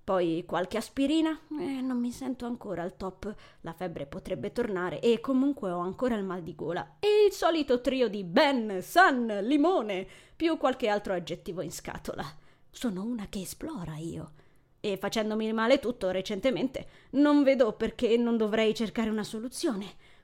Poi 0.03 0.43
qualche 0.45 0.77
aspirina? 0.77 1.39
Eh, 1.59 1.81
non 1.81 1.99
mi 1.99 2.11
sento 2.11 2.45
ancora 2.45 2.83
al 2.83 2.97
top. 2.97 3.33
La 3.61 3.73
febbre 3.73 4.05
potrebbe 4.05 4.51
tornare 4.51 4.99
e 4.99 5.19
comunque 5.19 5.71
ho 5.71 5.79
ancora 5.79 6.15
il 6.15 6.23
mal 6.23 6.43
di 6.43 6.53
gola. 6.53 6.97
E 6.99 7.25
il 7.27 7.31
solito 7.31 7.81
trio 7.81 8.07
di 8.09 8.23
Ben, 8.23 8.81
San, 8.81 9.25
Limone, 9.43 10.05
più 10.35 10.57
qualche 10.57 10.89
altro 10.89 11.13
aggettivo 11.13 11.61
in 11.61 11.71
scatola. 11.71 12.23
Sono 12.69 13.03
una 13.03 13.27
che 13.29 13.41
esplora 13.41 13.95
io. 13.95 14.31
E 14.79 14.97
facendomi 14.97 15.51
male 15.53 15.79
tutto 15.79 16.11
recentemente, 16.11 16.87
non 17.11 17.41
vedo 17.43 17.73
perché 17.73 18.15
non 18.15 18.37
dovrei 18.37 18.75
cercare 18.75 19.09
una 19.09 19.23
soluzione. 19.23 20.15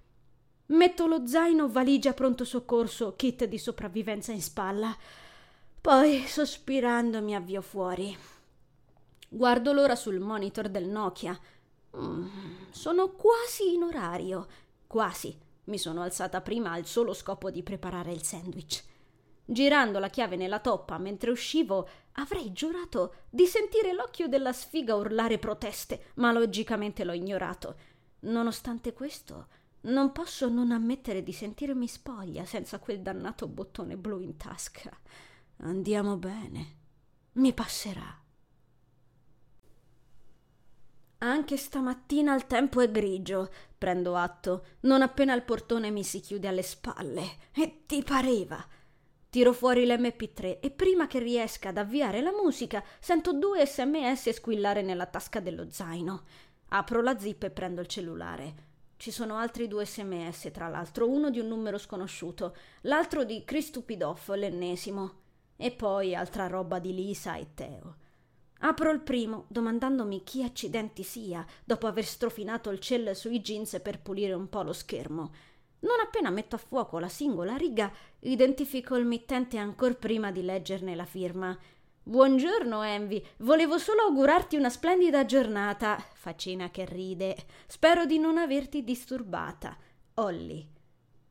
Metto 0.67 1.07
lo 1.07 1.27
zaino, 1.27 1.67
valigia 1.67 2.13
pronto 2.13 2.45
soccorso, 2.45 3.15
kit 3.15 3.43
di 3.45 3.57
sopravvivenza 3.57 4.31
in 4.31 4.41
spalla. 4.41 4.95
Poi, 5.81 6.25
sospirando, 6.25 7.21
mi 7.21 7.35
avvio 7.35 7.61
fuori. 7.61 8.17
Guardo 9.27 9.73
l'ora 9.73 9.95
sul 9.95 10.19
monitor 10.19 10.69
del 10.69 10.87
Nokia. 10.87 11.37
Mm, 11.97 12.27
sono 12.71 13.09
quasi 13.11 13.73
in 13.73 13.83
orario. 13.83 14.47
Quasi. 14.87 15.37
Mi 15.65 15.77
sono 15.77 16.01
alzata 16.01 16.39
prima 16.39 16.71
al 16.71 16.85
solo 16.85 17.13
scopo 17.13 17.51
di 17.51 17.63
preparare 17.63 18.13
il 18.13 18.23
sandwich. 18.23 18.83
Girando 19.45 19.99
la 19.99 20.09
chiave 20.09 20.37
nella 20.37 20.59
toppa 20.59 20.97
mentre 20.97 21.29
uscivo, 21.29 21.87
avrei 22.13 22.53
giurato 22.53 23.15
di 23.29 23.45
sentire 23.45 23.91
l'occhio 23.91 24.27
della 24.27 24.53
sfiga 24.53 24.95
urlare 24.95 25.37
proteste, 25.37 26.11
ma 26.15 26.31
logicamente 26.31 27.03
l'ho 27.03 27.11
ignorato. 27.11 27.75
Nonostante 28.21 28.93
questo, 28.93 29.47
non 29.83 30.11
posso 30.11 30.49
non 30.49 30.71
ammettere 30.71 31.23
di 31.23 31.33
sentirmi 31.33 31.87
spoglia 31.87 32.45
senza 32.45 32.79
quel 32.79 33.01
dannato 33.01 33.47
bottone 33.47 33.97
blu 33.97 34.19
in 34.19 34.37
tasca. 34.37 34.91
Andiamo 35.57 36.17
bene. 36.17 36.81
Mi 37.33 37.53
passerà. 37.53 38.21
Anche 41.19 41.57
stamattina 41.57 42.35
il 42.35 42.47
tempo 42.47 42.81
è 42.81 42.91
grigio, 42.91 43.49
prendo 43.77 44.15
atto, 44.15 44.65
non 44.81 45.01
appena 45.01 45.33
il 45.33 45.43
portone 45.43 45.89
mi 45.89 46.03
si 46.03 46.19
chiude 46.19 46.49
alle 46.49 46.63
spalle. 46.63 47.37
E 47.53 47.83
ti 47.85 48.03
pareva? 48.03 48.65
Tiro 49.29 49.53
fuori 49.53 49.85
l'MP3 49.85 50.59
e 50.59 50.69
prima 50.69 51.07
che 51.07 51.19
riesca 51.19 51.69
ad 51.69 51.77
avviare 51.77 52.21
la 52.21 52.31
musica 52.31 52.83
sento 52.99 53.33
due 53.33 53.65
sms 53.65 54.29
squillare 54.31 54.81
nella 54.81 55.07
tasca 55.07 55.39
dello 55.39 55.71
zaino. 55.71 56.23
Apro 56.69 57.01
la 57.01 57.17
zip 57.17 57.43
e 57.43 57.49
prendo 57.49 57.81
il 57.81 57.87
cellulare. 57.87 58.71
Ci 59.03 59.11
sono 59.11 59.35
altri 59.35 59.67
due 59.67 59.85
sms, 59.85 60.49
tra 60.53 60.69
l'altro, 60.69 61.09
uno 61.09 61.29
di 61.29 61.37
un 61.37 61.49
numero 61.49 61.77
sconosciuto, 61.77 62.55
l'altro 62.83 63.25
di 63.25 63.43
Cristupidov, 63.43 64.33
l'ennesimo, 64.35 65.15
e 65.57 65.71
poi 65.71 66.15
altra 66.15 66.47
roba 66.47 66.79
di 66.79 66.95
Lisa 66.95 67.35
e 67.35 67.47
Teo. 67.53 67.95
Apro 68.59 68.91
il 68.91 69.01
primo, 69.01 69.43
domandandomi 69.49 70.23
chi 70.23 70.41
accidenti 70.41 71.03
sia, 71.03 71.45
dopo 71.65 71.85
aver 71.87 72.05
strofinato 72.05 72.69
il 72.69 72.79
cell 72.79 73.11
sui 73.11 73.41
jeans 73.41 73.77
per 73.83 73.99
pulire 73.99 74.31
un 74.31 74.47
po' 74.47 74.61
lo 74.61 74.71
schermo. 74.71 75.33
Non 75.79 75.99
appena 76.01 76.29
metto 76.29 76.55
a 76.55 76.59
fuoco 76.59 76.97
la 76.97 77.09
singola 77.09 77.57
riga, 77.57 77.91
identifico 78.19 78.95
il 78.95 79.05
mittente 79.05 79.57
ancor 79.57 79.97
prima 79.97 80.31
di 80.31 80.43
leggerne 80.43 80.95
la 80.95 81.03
firma 81.03 81.59
Buongiorno 82.05 82.83
Envy, 82.83 83.25
volevo 83.37 83.77
solo 83.77 84.01
augurarti 84.01 84.57
una 84.57 84.69
splendida 84.69 85.23
giornata. 85.23 85.97
Faccina 86.15 86.69
che 86.69 86.83
ride. 86.83 87.33
Spero 87.65 88.05
di 88.05 88.19
non 88.19 88.37
averti 88.37 88.83
disturbata. 88.83 89.77
Olli. 90.15 90.69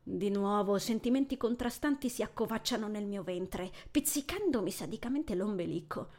Di 0.01 0.31
nuovo 0.31 0.79
sentimenti 0.79 1.37
contrastanti 1.37 2.09
si 2.09 2.23
accovacciano 2.23 2.87
nel 2.87 3.05
mio 3.05 3.21
ventre, 3.21 3.71
pizzicandomi 3.91 4.71
sadicamente 4.71 5.35
l'ombelico. 5.35 6.09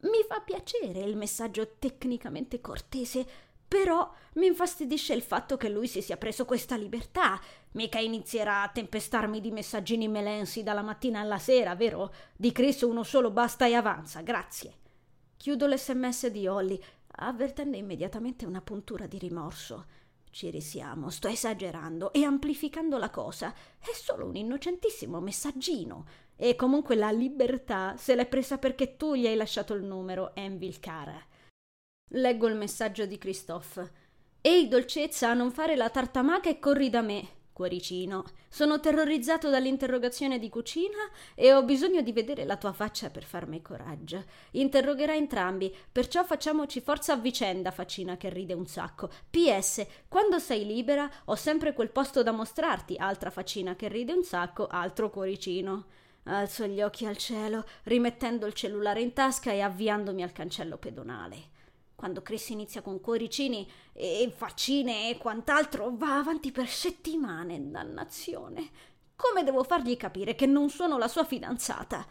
Mi 0.00 0.24
fa 0.26 0.40
piacere 0.40 1.00
il 1.00 1.18
messaggio 1.18 1.74
tecnicamente 1.78 2.62
cortese, 2.62 3.26
però 3.68 4.10
mi 4.34 4.46
infastidisce 4.46 5.12
il 5.12 5.22
fatto 5.22 5.58
che 5.58 5.68
lui 5.68 5.88
si 5.88 6.00
sia 6.00 6.16
preso 6.16 6.46
questa 6.46 6.76
libertà. 6.76 7.38
Mica 7.74 7.98
inizierà 7.98 8.62
a 8.62 8.68
tempestarmi 8.68 9.40
di 9.40 9.50
messaggini 9.50 10.06
melensi 10.06 10.62
dalla 10.62 10.82
mattina 10.82 11.20
alla 11.20 11.38
sera, 11.38 11.74
vero? 11.74 12.14
Di 12.36 12.52
Chris 12.52 12.82
uno 12.82 13.02
solo 13.02 13.32
basta 13.32 13.66
e 13.66 13.74
avanza, 13.74 14.20
grazie. 14.20 14.78
Chiudo 15.36 15.66
l'sms 15.66 16.28
di 16.28 16.46
Holly, 16.46 16.80
avvertendo 17.16 17.76
immediatamente 17.76 18.46
una 18.46 18.60
puntura 18.60 19.06
di 19.06 19.18
rimorso. 19.18 19.86
Ci 20.30 20.50
risiamo, 20.50 21.10
sto 21.10 21.26
esagerando 21.26 22.12
e 22.12 22.24
amplificando 22.24 22.96
la 22.96 23.10
cosa. 23.10 23.52
È 23.78 23.92
solo 23.92 24.26
un 24.26 24.36
innocentissimo 24.36 25.20
messaggino. 25.20 26.06
E 26.36 26.54
comunque 26.54 26.94
la 26.94 27.10
libertà 27.10 27.96
se 27.96 28.14
l'è 28.14 28.26
presa 28.26 28.58
perché 28.58 28.96
tu 28.96 29.14
gli 29.14 29.26
hai 29.26 29.36
lasciato 29.36 29.74
il 29.74 29.82
numero, 29.82 30.32
Envil 30.36 30.78
cara. 30.78 31.20
Leggo 32.10 32.46
il 32.46 32.54
messaggio 32.54 33.04
di 33.04 33.18
Christophe. 33.18 33.92
Ehi, 34.40 34.68
dolcezza, 34.68 35.34
non 35.34 35.50
fare 35.50 35.74
la 35.74 35.90
tartamaca 35.90 36.48
e 36.48 36.60
corri 36.60 36.88
da 36.88 37.02
me. 37.02 37.42
Cuoricino, 37.54 38.24
sono 38.48 38.80
terrorizzato 38.80 39.48
dall'interrogazione 39.48 40.40
di 40.40 40.48
cucina 40.48 40.98
e 41.36 41.52
ho 41.54 41.62
bisogno 41.62 42.02
di 42.02 42.10
vedere 42.10 42.44
la 42.44 42.56
tua 42.56 42.72
faccia 42.72 43.10
per 43.10 43.22
farmi 43.22 43.62
coraggio. 43.62 44.24
Interrogherà 44.50 45.14
entrambi, 45.14 45.72
perciò 45.90 46.24
facciamoci 46.24 46.80
forza 46.80 47.12
a 47.12 47.16
vicenda, 47.16 47.70
faccina 47.70 48.16
che 48.16 48.28
ride 48.28 48.54
un 48.54 48.66
sacco. 48.66 49.08
PS, 49.30 49.86
quando 50.08 50.40
sei 50.40 50.66
libera 50.66 51.08
ho 51.26 51.36
sempre 51.36 51.74
quel 51.74 51.90
posto 51.90 52.24
da 52.24 52.32
mostrarti, 52.32 52.96
altra 52.98 53.30
faccina 53.30 53.76
che 53.76 53.86
ride 53.86 54.12
un 54.12 54.24
sacco, 54.24 54.66
altro 54.66 55.08
cuoricino. 55.08 55.84
Alzo 56.24 56.66
gli 56.66 56.82
occhi 56.82 57.06
al 57.06 57.18
cielo, 57.18 57.64
rimettendo 57.84 58.46
il 58.46 58.54
cellulare 58.54 59.00
in 59.00 59.12
tasca 59.12 59.52
e 59.52 59.60
avviandomi 59.60 60.24
al 60.24 60.32
cancello 60.32 60.76
pedonale. 60.76 61.52
Quando 61.94 62.22
Chris 62.22 62.48
inizia 62.50 62.82
con 62.82 63.00
cuoricini 63.00 63.70
e 63.92 64.32
faccine 64.34 65.10
e 65.10 65.16
quant'altro, 65.16 65.92
va 65.94 66.18
avanti 66.18 66.50
per 66.50 66.68
settimane, 66.68 67.70
dannazione. 67.70 68.70
Come 69.16 69.44
devo 69.44 69.62
fargli 69.62 69.96
capire 69.96 70.34
che 70.34 70.46
non 70.46 70.70
sono 70.70 70.98
la 70.98 71.08
sua 71.08 71.24
fidanzata? 71.24 72.06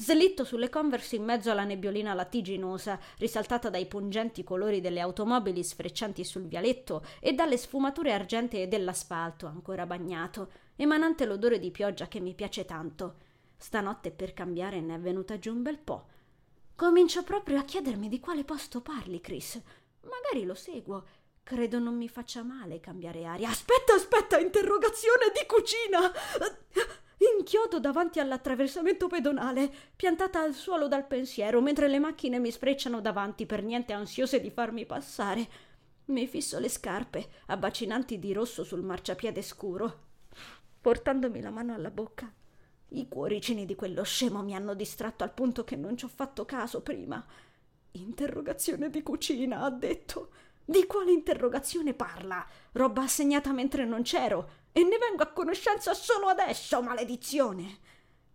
Slitto 0.00 0.44
sulle 0.44 0.68
converse 0.68 1.16
in 1.16 1.24
mezzo 1.24 1.50
alla 1.50 1.64
nebbiolina 1.64 2.14
lattiginosa, 2.14 3.00
risaltata 3.18 3.68
dai 3.68 3.86
pungenti 3.86 4.44
colori 4.44 4.80
delle 4.80 5.00
automobili 5.00 5.64
sfreccianti 5.64 6.24
sul 6.24 6.46
vialetto 6.46 7.04
e 7.20 7.32
dalle 7.32 7.56
sfumature 7.56 8.12
argentee 8.12 8.68
dell'asfalto 8.68 9.46
ancora 9.46 9.86
bagnato, 9.86 10.50
emanante 10.76 11.26
l'odore 11.26 11.58
di 11.58 11.72
pioggia 11.72 12.06
che 12.06 12.20
mi 12.20 12.34
piace 12.34 12.64
tanto. 12.64 13.16
Stanotte 13.56 14.12
per 14.12 14.34
cambiare 14.34 14.80
ne 14.80 14.94
è 14.94 14.98
venuta 15.00 15.36
giù 15.38 15.52
un 15.52 15.62
bel 15.62 15.78
po'. 15.78 16.06
Comincio 16.78 17.24
proprio 17.24 17.58
a 17.58 17.64
chiedermi 17.64 18.08
di 18.08 18.20
quale 18.20 18.44
posto 18.44 18.80
parli, 18.80 19.20
Chris. 19.20 19.60
Magari 20.02 20.46
lo 20.46 20.54
seguo. 20.54 21.04
Credo 21.42 21.80
non 21.80 21.96
mi 21.96 22.08
faccia 22.08 22.44
male 22.44 22.78
cambiare 22.78 23.24
aria. 23.24 23.48
Aspetta, 23.48 23.94
aspetta, 23.94 24.38
interrogazione 24.38 25.32
di 25.34 25.44
cucina! 25.44 26.12
Inchiodo 27.36 27.80
davanti 27.80 28.20
all'attraversamento 28.20 29.08
pedonale, 29.08 29.68
piantata 29.96 30.40
al 30.40 30.54
suolo 30.54 30.86
dal 30.86 31.08
pensiero, 31.08 31.60
mentre 31.60 31.88
le 31.88 31.98
macchine 31.98 32.38
mi 32.38 32.52
sfrecciano 32.52 33.00
davanti 33.00 33.44
per 33.44 33.64
niente 33.64 33.92
ansiose 33.92 34.40
di 34.40 34.52
farmi 34.52 34.86
passare. 34.86 35.48
Mi 36.04 36.28
fisso 36.28 36.60
le 36.60 36.68
scarpe, 36.68 37.28
abbacinanti 37.46 38.20
di 38.20 38.32
rosso 38.32 38.62
sul 38.62 38.84
marciapiede 38.84 39.42
scuro, 39.42 40.02
portandomi 40.80 41.40
la 41.40 41.50
mano 41.50 41.74
alla 41.74 41.90
bocca. 41.90 42.32
I 42.90 43.06
cuoricini 43.06 43.66
di 43.66 43.74
quello 43.74 44.02
scemo 44.02 44.42
mi 44.42 44.54
hanno 44.54 44.74
distratto 44.74 45.22
al 45.22 45.34
punto 45.34 45.62
che 45.62 45.76
non 45.76 45.96
ci 45.96 46.06
ho 46.06 46.08
fatto 46.08 46.46
caso 46.46 46.80
prima. 46.80 47.22
Interrogazione 47.92 48.88
di 48.88 49.02
cucina, 49.02 49.60
ha 49.60 49.70
detto. 49.70 50.30
Di 50.64 50.86
quale 50.86 51.12
interrogazione 51.12 51.94
parla? 51.94 52.46
Roba 52.72 53.02
assegnata 53.02 53.52
mentre 53.52 53.84
non 53.84 54.02
c'ero 54.02 54.50
e 54.72 54.82
ne 54.84 54.98
vengo 54.98 55.22
a 55.22 55.32
conoscenza 55.32 55.92
solo 55.94 56.26
adesso, 56.26 56.82
maledizione. 56.82 57.78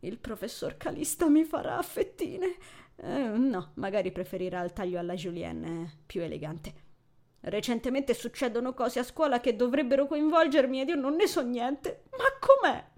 Il 0.02 0.20
professor 0.20 0.78
Calista 0.78 1.30
mi 1.30 1.46
farà 1.46 1.78
affettine. 1.78 2.56
Eh, 2.96 3.28
no, 3.38 3.72
magari 3.76 4.12
preferirà 4.12 4.62
il 4.64 4.74
taglio 4.74 5.00
alla 5.00 5.14
Julienne, 5.14 6.02
più 6.06 6.22
elegante. 6.22 6.74
Recentemente 7.42 8.14
succedono 8.14 8.74
cose 8.74 9.00
a 9.00 9.04
scuola 9.04 9.40
che 9.40 9.56
dovrebbero 9.56 10.06
coinvolgermi 10.08 10.82
ed 10.82 10.90
io 10.90 10.96
non 10.96 11.16
ne 11.16 11.28
so 11.28 11.42
niente. 11.42 12.04
Ma 12.12 12.26
com'è? 12.40 12.92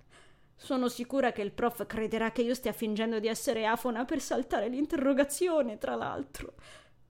Sono 0.55 0.87
sicura 0.87 1.31
che 1.31 1.41
il 1.41 1.51
prof 1.51 1.85
crederà 1.85 2.31
che 2.31 2.41
io 2.41 2.53
stia 2.53 2.71
fingendo 2.71 3.19
di 3.19 3.27
essere 3.27 3.65
afona 3.65 4.05
per 4.05 4.21
saltare 4.21 4.69
l'interrogazione, 4.69 5.77
tra 5.77 5.95
l'altro. 5.95 6.53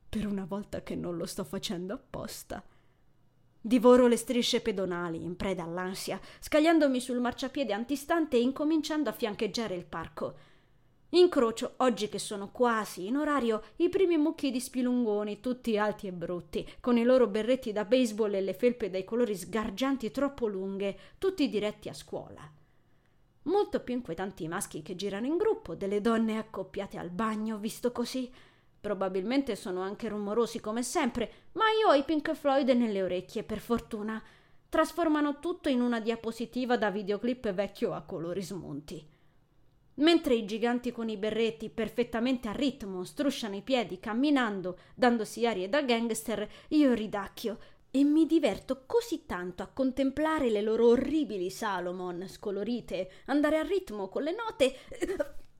Per 0.09 0.25
una 0.25 0.45
volta 0.45 0.81
che 0.81 0.95
non 0.95 1.15
lo 1.15 1.25
sto 1.25 1.43
facendo 1.43 1.93
apposta. 1.93 2.63
Divoro 3.61 4.07
le 4.07 4.17
strisce 4.17 4.61
pedonali, 4.61 5.23
in 5.23 5.35
preda 5.35 5.63
all'ansia, 5.63 6.19
scagliandomi 6.39 6.99
sul 6.99 7.19
marciapiede 7.19 7.73
antistante 7.73 8.37
e 8.37 8.41
incominciando 8.41 9.09
a 9.09 9.13
fiancheggiare 9.13 9.75
il 9.75 9.85
parco. 9.85 10.35
Incrocio, 11.09 11.75
oggi 11.77 12.09
che 12.09 12.19
sono 12.19 12.51
quasi 12.51 13.07
in 13.07 13.15
orario, 13.15 13.63
i 13.77 13.89
primi 13.89 14.17
mucchi 14.17 14.51
di 14.51 14.59
spilungoni, 14.59 15.39
tutti 15.39 15.77
alti 15.77 16.07
e 16.07 16.11
brutti, 16.11 16.67
con 16.79 16.97
i 16.97 17.03
loro 17.03 17.27
berretti 17.27 17.71
da 17.71 17.85
baseball 17.85 18.33
e 18.33 18.41
le 18.41 18.53
felpe 18.53 18.89
dai 18.89 19.03
colori 19.03 19.35
sgargianti 19.35 20.11
troppo 20.11 20.47
lunghe, 20.47 20.97
tutti 21.17 21.49
diretti 21.49 21.89
a 21.89 21.93
scuola. 21.93 22.51
Molto 23.45 23.79
più 23.79 23.93
inquietanti 23.93 24.43
i 24.43 24.47
maschi 24.47 24.81
che 24.81 24.95
girano 24.95 25.27
in 25.27 25.37
gruppo, 25.37 25.75
delle 25.75 26.01
donne 26.01 26.37
accoppiate 26.37 26.97
al 26.97 27.09
bagno, 27.09 27.57
visto 27.57 27.91
così. 27.91 28.31
Probabilmente 28.79 29.55
sono 29.55 29.81
anche 29.81 30.07
rumorosi 30.07 30.59
come 30.59 30.81
sempre, 30.83 31.31
ma 31.53 31.65
io 31.79 31.89
ho 31.89 31.93
i 31.93 32.03
Pink 32.03 32.33
Floyd 32.33 32.69
nelle 32.69 33.03
orecchie, 33.03 33.43
per 33.43 33.59
fortuna. 33.59 34.21
Trasformano 34.67 35.39
tutto 35.39 35.69
in 35.69 35.81
una 35.81 35.99
diapositiva 35.99 36.75
da 36.75 36.89
videoclip 36.89 37.51
vecchio 37.53 37.93
a 37.93 38.01
colori 38.01 38.41
smunti. 38.41 39.13
Mentre 39.97 40.33
i 40.33 40.43
giganti 40.45 40.91
con 40.91 41.07
i 41.07 41.15
berretti 41.15 41.69
perfettamente 41.69 42.49
a 42.49 42.51
ritmo 42.51 43.03
strusciano 43.03 43.55
i 43.55 43.61
piedi 43.61 43.99
camminando, 43.99 44.77
dandosi 44.93 45.45
arie 45.47 45.69
da 45.69 45.83
gangster, 45.83 46.49
io 46.69 46.93
ridacchio 46.93 47.57
e 47.95 48.03
mi 48.03 48.25
diverto 48.25 48.83
così 48.85 49.25
tanto 49.25 49.63
a 49.63 49.69
contemplare 49.71 50.49
le 50.49 50.61
loro 50.61 50.87
orribili 50.89 51.49
Salomon 51.49 52.27
scolorite, 52.27 53.09
andare 53.27 53.57
a 53.57 53.63
ritmo 53.63 54.09
con 54.09 54.23
le 54.23 54.35
note 54.35 54.75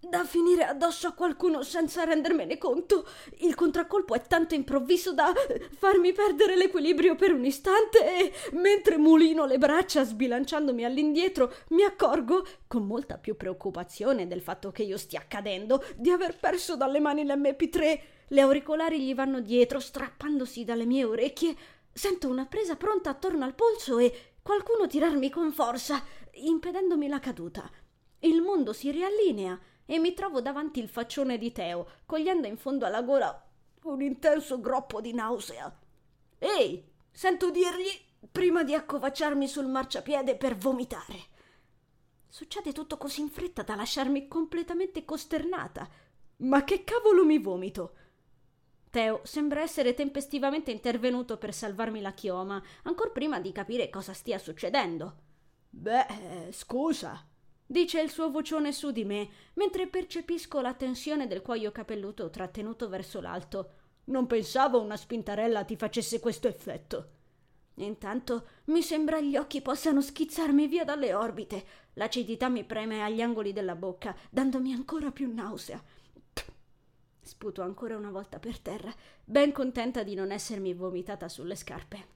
da 0.01 0.25
finire 0.25 0.65
addosso 0.65 1.08
a 1.08 1.13
qualcuno 1.13 1.63
senza 1.63 2.04
rendermene 2.04 2.58
conto. 2.58 3.08
Il 3.38 3.56
contraccolpo 3.56 4.15
è 4.15 4.22
tanto 4.22 4.54
improvviso 4.54 5.13
da 5.13 5.32
farmi 5.77 6.12
perdere 6.12 6.58
l'equilibrio 6.58 7.15
per 7.15 7.32
un 7.32 7.46
istante 7.46 8.00
e, 8.06 8.34
mentre 8.51 8.98
mulino 8.98 9.46
le 9.46 9.58
braccia 9.58 10.04
sbilanciandomi 10.04 10.84
all'indietro, 10.84 11.54
mi 11.70 11.84
accorgo, 11.84 12.46
con 12.68 12.86
molta 12.86 13.18
più 13.18 13.38
preoccupazione 13.38 14.27
del 14.27 14.42
fatto 14.42 14.74
che 14.74 14.84
io 14.84 14.98
stia 14.98 15.24
cadendo, 15.25 15.82
di 15.96 16.10
aver 16.10 16.36
perso 16.38 16.75
dalle 16.75 17.00
mani 17.00 17.24
l'MP3. 17.24 18.00
Le 18.30 18.42
auricolari 18.42 19.00
gli 19.01 19.13
vanno 19.13 19.39
dietro, 19.39 19.80
strappandosi 19.80 20.63
dalle 20.63 20.86
mie 20.86 21.04
orecchie. 21.04 21.56
Sento 21.97 22.27
una 22.27 22.45
presa 22.45 22.75
pronta 22.75 23.09
attorno 23.09 23.45
al 23.45 23.55
polso 23.55 23.99
e 23.99 24.33
qualcuno 24.41 24.85
tirarmi 24.85 25.29
con 25.29 25.53
forza, 25.53 26.03
impedendomi 26.33 27.07
la 27.07 27.21
caduta. 27.21 27.71
Il 28.19 28.41
mondo 28.41 28.73
si 28.73 28.91
riallinea 28.91 29.57
e 29.85 29.97
mi 29.97 30.13
trovo 30.13 30.41
davanti 30.41 30.81
il 30.81 30.89
faccione 30.89 31.37
di 31.37 31.53
Teo, 31.53 31.87
cogliendo 32.05 32.47
in 32.47 32.57
fondo 32.57 32.85
alla 32.85 33.01
gola 33.01 33.47
un 33.83 34.01
intenso 34.01 34.59
groppo 34.59 34.99
di 34.99 35.13
nausea. 35.13 35.73
Ehi, 36.37 36.83
sento 37.09 37.49
dirgli 37.49 37.97
prima 38.29 38.65
di 38.65 38.73
accovacciarmi 38.73 39.47
sul 39.47 39.67
marciapiede 39.67 40.35
per 40.35 40.57
vomitare. 40.57 41.17
Succede 42.27 42.73
tutto 42.73 42.97
così 42.97 43.21
in 43.21 43.29
fretta 43.29 43.63
da 43.63 43.75
lasciarmi 43.75 44.27
completamente 44.27 45.05
costernata. 45.05 45.88
Ma 46.39 46.65
che 46.65 46.84
cavolo 46.84 47.23
mi 47.23 47.39
vomito? 47.39 47.93
Teo 48.95 49.19
sembra 49.25 49.60
essere 49.60 49.93
tempestivamente 49.93 50.71
intervenuto 50.71 51.38
per 51.38 51.53
salvarmi 51.53 51.99
la 51.99 52.13
chioma, 52.13 52.63
ancor 52.84 53.12
prima 53.12 53.41
di 53.41 53.51
capire 53.51 53.89
cosa 53.89 54.13
stia 54.13 54.39
succedendo. 54.39 55.15
Beh, 55.69 56.47
scusa, 56.51 57.27
dice 57.65 57.99
il 57.99 58.10
suo 58.10 58.31
vocione 58.31 58.71
su 58.71 58.91
di 58.91 59.03
me, 59.03 59.27
mentre 59.55 59.88
percepisco 59.88 60.62
la 60.62 60.73
tensione 60.75 61.27
del 61.27 61.41
cuoio 61.41 61.73
capelluto 61.73 62.29
trattenuto 62.29 62.88
verso 62.88 63.19
l'alto. 63.19 63.71
Non 64.05 64.27
pensavo 64.27 64.79
una 64.79 64.95
spintarella 64.95 65.65
ti 65.65 65.75
facesse 65.75 66.21
questo 66.21 66.47
effetto. 66.47 67.10
Intanto 67.79 68.47
mi 68.67 68.81
sembra 68.81 69.19
gli 69.19 69.36
occhi 69.36 69.62
possano 69.62 69.99
schizzarmi 69.99 70.67
via 70.67 70.86
dalle 70.86 71.13
orbite. 71.13 71.65
L'acidità 71.95 72.47
mi 72.47 72.63
preme 72.63 73.03
agli 73.03 73.19
angoli 73.19 73.51
della 73.51 73.75
bocca, 73.75 74.15
dandomi 74.29 74.71
ancora 74.71 75.12
più 75.12 75.34
nausea. 75.34 75.84
Sputo 77.25 77.63
ancora 77.63 77.97
una 77.97 78.11
volta 78.11 78.38
per 78.38 78.59
terra, 78.59 78.93
ben 79.23 79.51
contenta 79.51 80.03
di 80.03 80.13
non 80.13 80.29
essermi 80.29 80.75
vomitata 80.75 81.27
sulle 81.27 81.55
scarpe. 81.55 82.07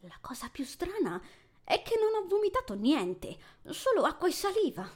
La 0.00 0.16
cosa 0.18 0.48
più 0.50 0.64
strana 0.64 1.20
è 1.62 1.82
che 1.82 1.96
non 2.00 2.14
ho 2.14 2.26
vomitato 2.26 2.72
niente, 2.72 3.36
solo 3.66 4.04
acqua 4.04 4.26
e 4.26 4.32
saliva. 4.32 4.90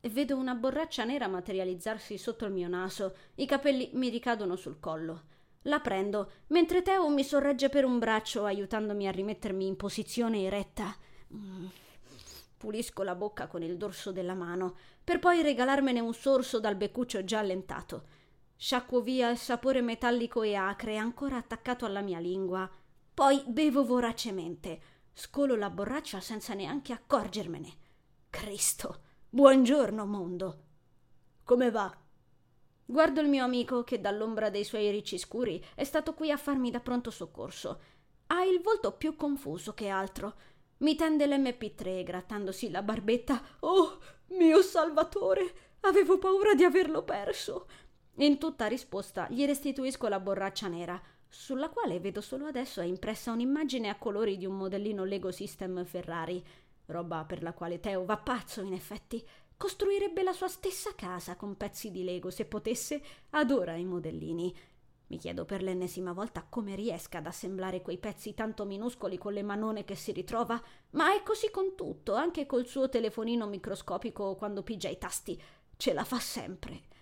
Vedo 0.00 0.36
una 0.36 0.54
borraccia 0.54 1.04
nera 1.04 1.28
materializzarsi 1.28 2.18
sotto 2.18 2.44
il 2.44 2.52
mio 2.52 2.68
naso, 2.68 3.16
i 3.36 3.46
capelli 3.46 3.88
mi 3.94 4.10
ricadono 4.10 4.54
sul 4.54 4.78
collo. 4.80 5.22
La 5.62 5.80
prendo, 5.80 6.32
mentre 6.48 6.82
Teo 6.82 7.08
mi 7.08 7.24
sorregge 7.24 7.70
per 7.70 7.86
un 7.86 7.98
braccio, 7.98 8.44
aiutandomi 8.44 9.08
a 9.08 9.12
rimettermi 9.12 9.66
in 9.66 9.76
posizione 9.76 10.42
eretta. 10.42 10.94
Mm. 11.34 11.66
Pulisco 12.58 13.02
la 13.02 13.14
bocca 13.14 13.46
con 13.46 13.62
il 13.62 13.78
dorso 13.78 14.12
della 14.12 14.34
mano, 14.34 14.76
per 15.02 15.20
poi 15.20 15.40
regalarmene 15.40 16.00
un 16.00 16.12
sorso 16.12 16.60
dal 16.60 16.76
beccuccio 16.76 17.24
già 17.24 17.38
allentato. 17.38 18.16
Sciacquo 18.60 19.00
via 19.02 19.30
il 19.30 19.38
sapore 19.38 19.80
metallico 19.82 20.42
e 20.42 20.56
acre 20.56 20.96
ancora 20.96 21.36
attaccato 21.36 21.84
alla 21.84 22.00
mia 22.00 22.18
lingua. 22.18 22.68
Poi 23.14 23.42
bevo 23.46 23.84
voracemente 23.84 24.80
Scolo 25.20 25.56
la 25.56 25.70
borraccia 25.70 26.20
senza 26.20 26.54
neanche 26.54 26.92
accorgermene. 26.92 27.76
Cristo! 28.30 29.02
Buongiorno, 29.28 30.06
mondo! 30.06 30.62
Come 31.42 31.70
va? 31.70 31.92
Guardo 32.84 33.20
il 33.20 33.28
mio 33.28 33.42
amico 33.42 33.82
che 33.82 34.00
dall'ombra 34.00 34.48
dei 34.48 34.62
suoi 34.62 34.90
ricci 34.90 35.18
scuri 35.18 35.64
è 35.74 35.82
stato 35.82 36.14
qui 36.14 36.30
a 36.30 36.36
farmi 36.36 36.70
da 36.70 36.78
pronto 36.78 37.10
soccorso. 37.10 37.80
Ha 38.28 38.44
il 38.44 38.60
volto 38.60 38.92
più 38.92 39.16
confuso 39.16 39.72
che 39.74 39.88
altro. 39.88 40.34
Mi 40.78 40.94
tende 40.94 41.26
l'MP3 41.26 42.04
grattandosi 42.04 42.70
la 42.70 42.82
barbetta. 42.82 43.40
Oh, 43.60 43.98
mio 44.28 44.62
salvatore! 44.62 45.76
Avevo 45.80 46.18
paura 46.18 46.54
di 46.54 46.62
averlo 46.62 47.02
perso. 47.02 47.66
In 48.20 48.38
tutta 48.38 48.66
risposta 48.66 49.28
gli 49.30 49.44
restituisco 49.46 50.08
la 50.08 50.18
borraccia 50.18 50.66
nera 50.66 51.00
sulla 51.28 51.68
quale 51.68 52.00
vedo 52.00 52.20
solo 52.20 52.46
adesso 52.46 52.80
è 52.80 52.84
impressa 52.84 53.30
un'immagine 53.30 53.88
a 53.88 53.96
colori 53.96 54.36
di 54.36 54.44
un 54.44 54.56
modellino 54.56 55.04
Lego 55.04 55.30
System 55.30 55.84
Ferrari, 55.84 56.44
roba 56.86 57.24
per 57.24 57.44
la 57.44 57.52
quale 57.52 57.78
Teo 57.78 58.04
va 58.04 58.16
pazzo 58.16 58.60
in 58.62 58.72
effetti. 58.72 59.24
Costruirebbe 59.56 60.24
la 60.24 60.32
sua 60.32 60.48
stessa 60.48 60.96
casa 60.96 61.36
con 61.36 61.56
pezzi 61.56 61.92
di 61.92 62.02
Lego 62.02 62.30
se 62.30 62.44
potesse, 62.44 63.00
adora 63.30 63.76
i 63.76 63.84
modellini. 63.84 64.52
Mi 65.08 65.18
chiedo 65.18 65.44
per 65.44 65.62
l'ennesima 65.62 66.12
volta 66.12 66.44
come 66.48 66.74
riesca 66.74 67.18
ad 67.18 67.26
assemblare 67.26 67.82
quei 67.82 67.98
pezzi 67.98 68.34
tanto 68.34 68.64
minuscoli 68.64 69.16
con 69.16 69.32
le 69.32 69.42
manone 69.44 69.84
che 69.84 69.94
si 69.94 70.10
ritrova, 70.10 70.60
ma 70.90 71.14
è 71.14 71.22
così 71.22 71.52
con 71.52 71.76
tutto, 71.76 72.14
anche 72.14 72.46
col 72.46 72.66
suo 72.66 72.88
telefonino 72.88 73.46
microscopico 73.46 74.34
quando 74.34 74.64
pigia 74.64 74.88
i 74.88 74.98
tasti. 74.98 75.40
Ce 75.76 75.92
la 75.92 76.04
fa 76.04 76.18
sempre. 76.18 76.96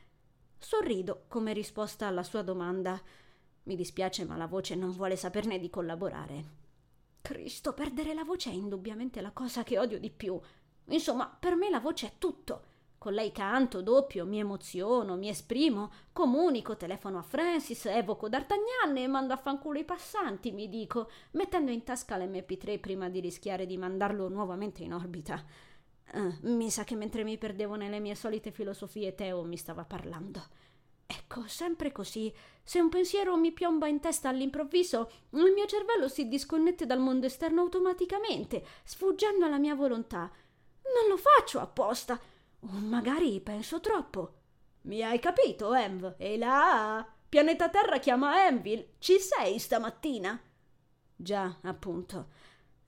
Sorrido 0.59 1.25
come 1.29 1.53
risposta 1.53 2.07
alla 2.07 2.23
sua 2.23 2.43
domanda. 2.43 3.01
Mi 3.65 3.77
dispiace, 3.77 4.25
ma 4.25 4.37
la 4.37 4.47
voce 4.47 4.75
non 4.75 4.91
vuole 4.91 5.17
saperne 5.17 5.59
di 5.59 5.71
collaborare. 5.71 6.45
Cristo, 7.21 7.73
perdere 7.73 8.15
la 8.15 8.25
voce 8.25 8.51
è 8.51 8.55
indubbiamente 8.55 9.21
la 9.21 9.33
cosa 9.33 9.65
che 9.65 9.79
odio 9.79 9.99
di 9.99 10.11
più. 10.11 10.41
Insomma, 10.87 11.27
per 11.29 11.57
me 11.57 11.69
la 11.71 11.81
voce 11.81 12.07
è 12.07 12.13
tutto. 12.19 12.75
Con 12.99 13.13
lei 13.13 13.31
canto, 13.31 13.83
doppio, 13.83 14.25
mi 14.25 14.39
emoziono, 14.39 15.17
mi 15.17 15.29
esprimo, 15.29 15.93
comunico, 16.13 16.77
telefono 16.77 17.19
a 17.19 17.23
Francis, 17.23 17.87
evoco 17.87 18.29
D'Artagnan 18.29 18.97
e 18.97 19.07
mando 19.07 19.33
a 19.33 19.37
fanculo 19.37 19.79
i 19.79 19.85
passanti, 19.85 20.51
mi 20.51 20.69
dico, 20.69 21.11
mettendo 21.33 21.71
in 21.71 21.85
tasca 21.85 22.17
l'MP3 22.17 22.81
prima 22.81 23.09
di 23.09 23.21
rischiare 23.21 23.67
di 23.67 23.77
mandarlo 23.77 24.29
nuovamente 24.29 24.83
in 24.83 24.95
orbita. 24.95 25.45
Uh, 26.13 26.35
mi 26.43 26.71
sa 26.71 26.85
che 26.85 26.95
mentre 26.95 27.25
mi 27.25 27.37
perdevo 27.37 27.75
nelle 27.75 28.01
mie 28.01 28.15
solite 28.15 28.51
filosofie, 28.51 29.15
Teo 29.15 29.43
mi 29.43 29.57
stava 29.57 29.85
parlando. 29.85 30.43
Ecco, 31.07 31.47
sempre 31.47 31.93
così. 31.93 32.33
Se 32.63 32.81
un 32.81 32.89
pensiero 32.89 33.37
mi 33.37 33.53
piomba 33.53 33.87
in 33.87 34.01
testa 34.01 34.29
all'improvviso, 34.29 35.11
il 35.31 35.53
mio 35.53 35.67
cervello 35.67 36.09
si 36.09 36.27
disconnette 36.27 36.87
dal 36.87 36.99
mondo 36.99 37.27
esterno 37.27 37.61
automaticamente, 37.63 38.65
sfuggendo 38.83 39.45
alla 39.45 39.59
mia 39.59 39.75
volontà. 39.75 40.31
Non 40.83 41.09
lo 41.09 41.17
faccio 41.17 41.61
apposta. 41.61 42.19
O 42.61 42.69
magari 42.81 43.41
penso 43.41 43.81
troppo. 43.81 44.35
Mi 44.83 45.03
hai 45.03 45.19
capito, 45.19 45.75
Env? 45.75 46.15
E 46.17 46.37
là, 46.39 47.07
Pianeta 47.29 47.69
Terra 47.69 47.99
chiama 47.99 48.47
Envil. 48.47 48.95
Ci 48.99 49.19
sei 49.19 49.59
stamattina? 49.59 50.41
Già, 51.15 51.59
appunto. 51.63 52.29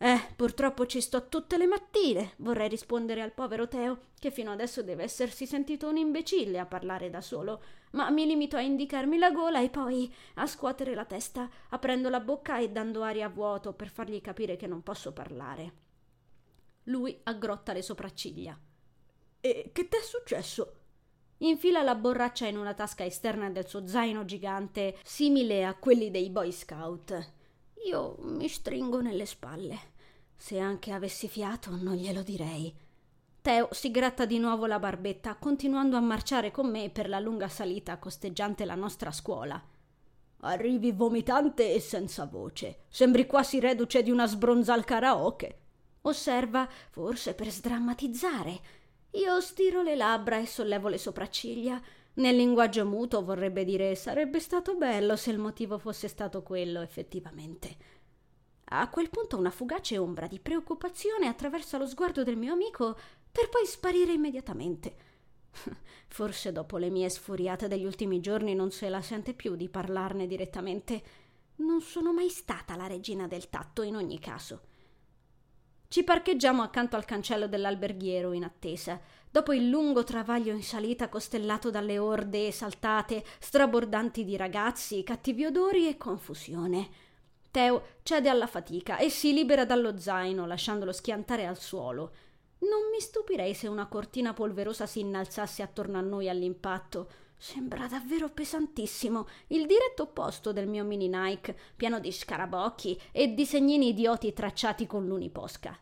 Eh, 0.01 0.21
purtroppo 0.37 0.87
ci 0.87 1.01
sto 1.01 1.29
tutte 1.29 1.59
le 1.59 1.67
mattine. 1.67 2.35
Vorrei 2.37 2.69
rispondere 2.69 3.21
al 3.21 3.33
povero 3.33 3.67
Teo, 3.67 4.07
che 4.19 4.31
fino 4.31 4.53
adesso 4.53 4.83
deve 4.83 5.03
essersi 5.03 5.45
sentito 5.45 5.89
un 5.89 5.97
imbecille 5.97 6.61
a 6.61 6.67
parlare 6.67 7.11
da 7.11 7.21
solo, 7.21 7.61
ma 7.93 8.09
mi 8.11 8.25
limito 8.25 8.57
a 8.57 8.61
indicarmi 8.61 9.19
la 9.19 9.33
gola 9.33 9.61
e 9.61 9.71
poi 9.71 10.13
a 10.35 10.47
scuotere 10.47 10.95
la 10.95 11.05
testa, 11.05 11.51
aprendo 11.71 12.09
la 12.09 12.21
bocca 12.21 12.59
e 12.59 12.71
dando 12.71 13.03
aria 13.03 13.27
a 13.27 13.31
vuoto 13.31 13.73
per 13.73 13.89
fargli 13.89 14.21
capire 14.21 14.57
che 14.57 14.69
non 14.69 14.85
posso 14.85 15.13
parlare. 15.13 15.73
Lui 16.85 17.19
aggrotta 17.25 17.73
le 17.73 17.83
sopracciglia. 17.83 18.57
E 19.41 19.71
che 19.73 19.89
t'è 19.89 20.01
successo? 20.01 20.75
Infila 21.39 21.83
la 21.83 21.97
borraccia 21.97 22.47
in 22.47 22.57
una 22.57 22.75
tasca 22.75 23.05
esterna 23.05 23.51
del 23.51 23.67
suo 23.67 23.87
zaino 23.87 24.25
gigante, 24.25 24.97
simile 25.03 25.65
a 25.65 25.75
quelli 25.75 26.11
dei 26.11 26.31
Boy 26.31 26.53
Scout. 26.53 27.37
Io 27.87 28.17
mi 28.21 28.49
stringo 28.49 29.01
nelle 29.01 29.27
spalle. 29.27 29.79
Se 30.37 30.59
anche 30.59 30.93
avessi 30.93 31.29
fiato, 31.29 31.71
non 31.77 31.95
glielo 31.95 32.23
direi. 32.23 32.75
Teo 33.41 33.69
si 33.71 33.91
gratta 33.91 34.25
di 34.25 34.39
nuovo 34.39 34.67
la 34.67 34.79
barbetta, 34.79 35.37
continuando 35.37 35.97
a 35.97 36.01
marciare 36.01 36.51
con 36.51 36.71
me 36.71 36.91
per 36.91 37.09
la 37.09 37.19
lunga 37.19 37.49
salita 37.49 37.99
costeggiante 37.99 38.65
la 38.65 38.75
nostra 38.75 39.11
scuola. 39.11 39.63
Arrivi 40.41 40.93
vomitante 40.93 41.73
e 41.73 41.81
senza 41.81 42.27
voce. 42.27 42.85
Sembri 42.89 43.27
quasi 43.27 43.59
reduce 43.59 44.03
di 44.03 44.11
una 44.11 44.27
sbronzal 44.27 44.85
karaoke. 44.85 45.59
Osserva, 46.03 46.69
forse 46.91 47.35
per 47.35 47.49
sdrammatizzare. 47.49 48.61
Io 49.13 49.41
stiro 49.41 49.83
le 49.83 49.97
labbra 49.97 50.39
e 50.39 50.47
sollevo 50.47 50.89
le 50.89 50.99
sopracciglia. 50.99 51.81
Nel 52.19 52.35
linguaggio 52.35 52.85
muto 52.85 53.23
vorrebbe 53.23 53.65
dire 53.65 53.95
sarebbe 53.95 54.41
stato 54.41 54.75
bello 54.75 55.15
se 55.15 55.31
il 55.31 55.39
motivo 55.39 55.79
fosse 55.79 56.09
stato 56.09 56.43
quello, 56.43 56.81
effettivamente. 56.81 57.77
A 58.71 58.89
quel 58.91 59.09
punto 59.09 59.39
una 59.39 59.51
fugace 59.51 59.99
ombra 59.99 60.27
di 60.27 60.41
preoccupazione 60.41 61.29
attraversa 61.29 61.79
lo 61.79 61.87
sguardo 61.87 62.25
del 62.25 62.37
mio 62.37 62.55
amico 62.55 62.99
per 63.31 63.49
poi 63.49 63.65
sparire 63.67 64.13
immediatamente. 64.13 64.97
Forse 66.09 66.51
dopo 66.51 66.77
le 66.77 66.91
mie 66.91 67.09
sfuriate 67.09 67.69
degli 67.69 67.85
ultimi 67.85 68.19
giorni 68.19 68.53
non 68.53 68.73
se 68.73 68.89
la 68.89 69.01
sente 69.01 69.33
più 69.33 69.55
di 69.55 69.69
parlarne 69.69 70.27
direttamente. 70.27 71.03
Non 71.57 71.81
sono 71.81 72.13
mai 72.13 72.31
stata 72.31 72.75
la 72.75 72.89
regina 72.89 73.29
del 73.29 73.49
tatto 73.49 73.83
in 73.83 73.95
ogni 73.95 74.19
caso. 74.19 74.63
Ci 75.91 76.05
parcheggiamo 76.05 76.61
accanto 76.61 76.97
al 76.97 77.07
cancello 77.07 77.49
dell'alberghiero 77.49 78.35
in 78.35 78.45
attesa. 78.45 79.01
Dopo 79.31 79.55
il 79.55 79.71
lungo 79.71 80.05
travaglio 80.05 80.53
in 80.53 80.63
salita 80.63 81.09
costellato 81.09 81.71
dalle 81.71 81.99
orde 81.99 82.49
esaltate, 82.49 83.25
strabordanti 83.39 84.23
di 84.23 84.37
ragazzi, 84.37 85.03
cattivi 85.03 85.47
odori 85.47 85.89
e 85.89 85.97
confusione. 85.97 86.91
Teo 87.51 88.01
cede 88.03 88.29
alla 88.29 88.47
fatica 88.47 88.99
e 88.99 89.09
si 89.09 89.33
libera 89.33 89.65
dallo 89.65 89.99
zaino, 89.99 90.47
lasciandolo 90.47 90.93
schiantare 90.93 91.47
al 91.47 91.59
suolo. 91.59 92.13
Non 92.59 92.91
mi 92.93 93.01
stupirei 93.01 93.55
se 93.55 93.67
una 93.67 93.87
cortina 93.87 94.35
polverosa 94.35 94.85
si 94.85 95.01
innalzasse 95.01 95.63
attorno 95.63 95.97
a 95.97 96.03
noi 96.03 96.29
all'impatto. 96.29 97.09
Sembra 97.41 97.87
davvero 97.87 98.29
pesantissimo, 98.29 99.29
il 99.49 99.65
diretto 99.67 100.03
opposto 100.03 100.53
del 100.53 100.67
mio 100.67 100.83
mini 100.83 101.09
Nike, 101.09 101.57
pieno 101.77 102.01
di 102.01 102.11
scarabocchi 102.11 103.01
e 103.13 103.33
disegnini 103.33 103.91
idioti 103.91 104.33
tracciati 104.33 104.89
con 104.89 105.07
l'uniposca. 105.07 105.79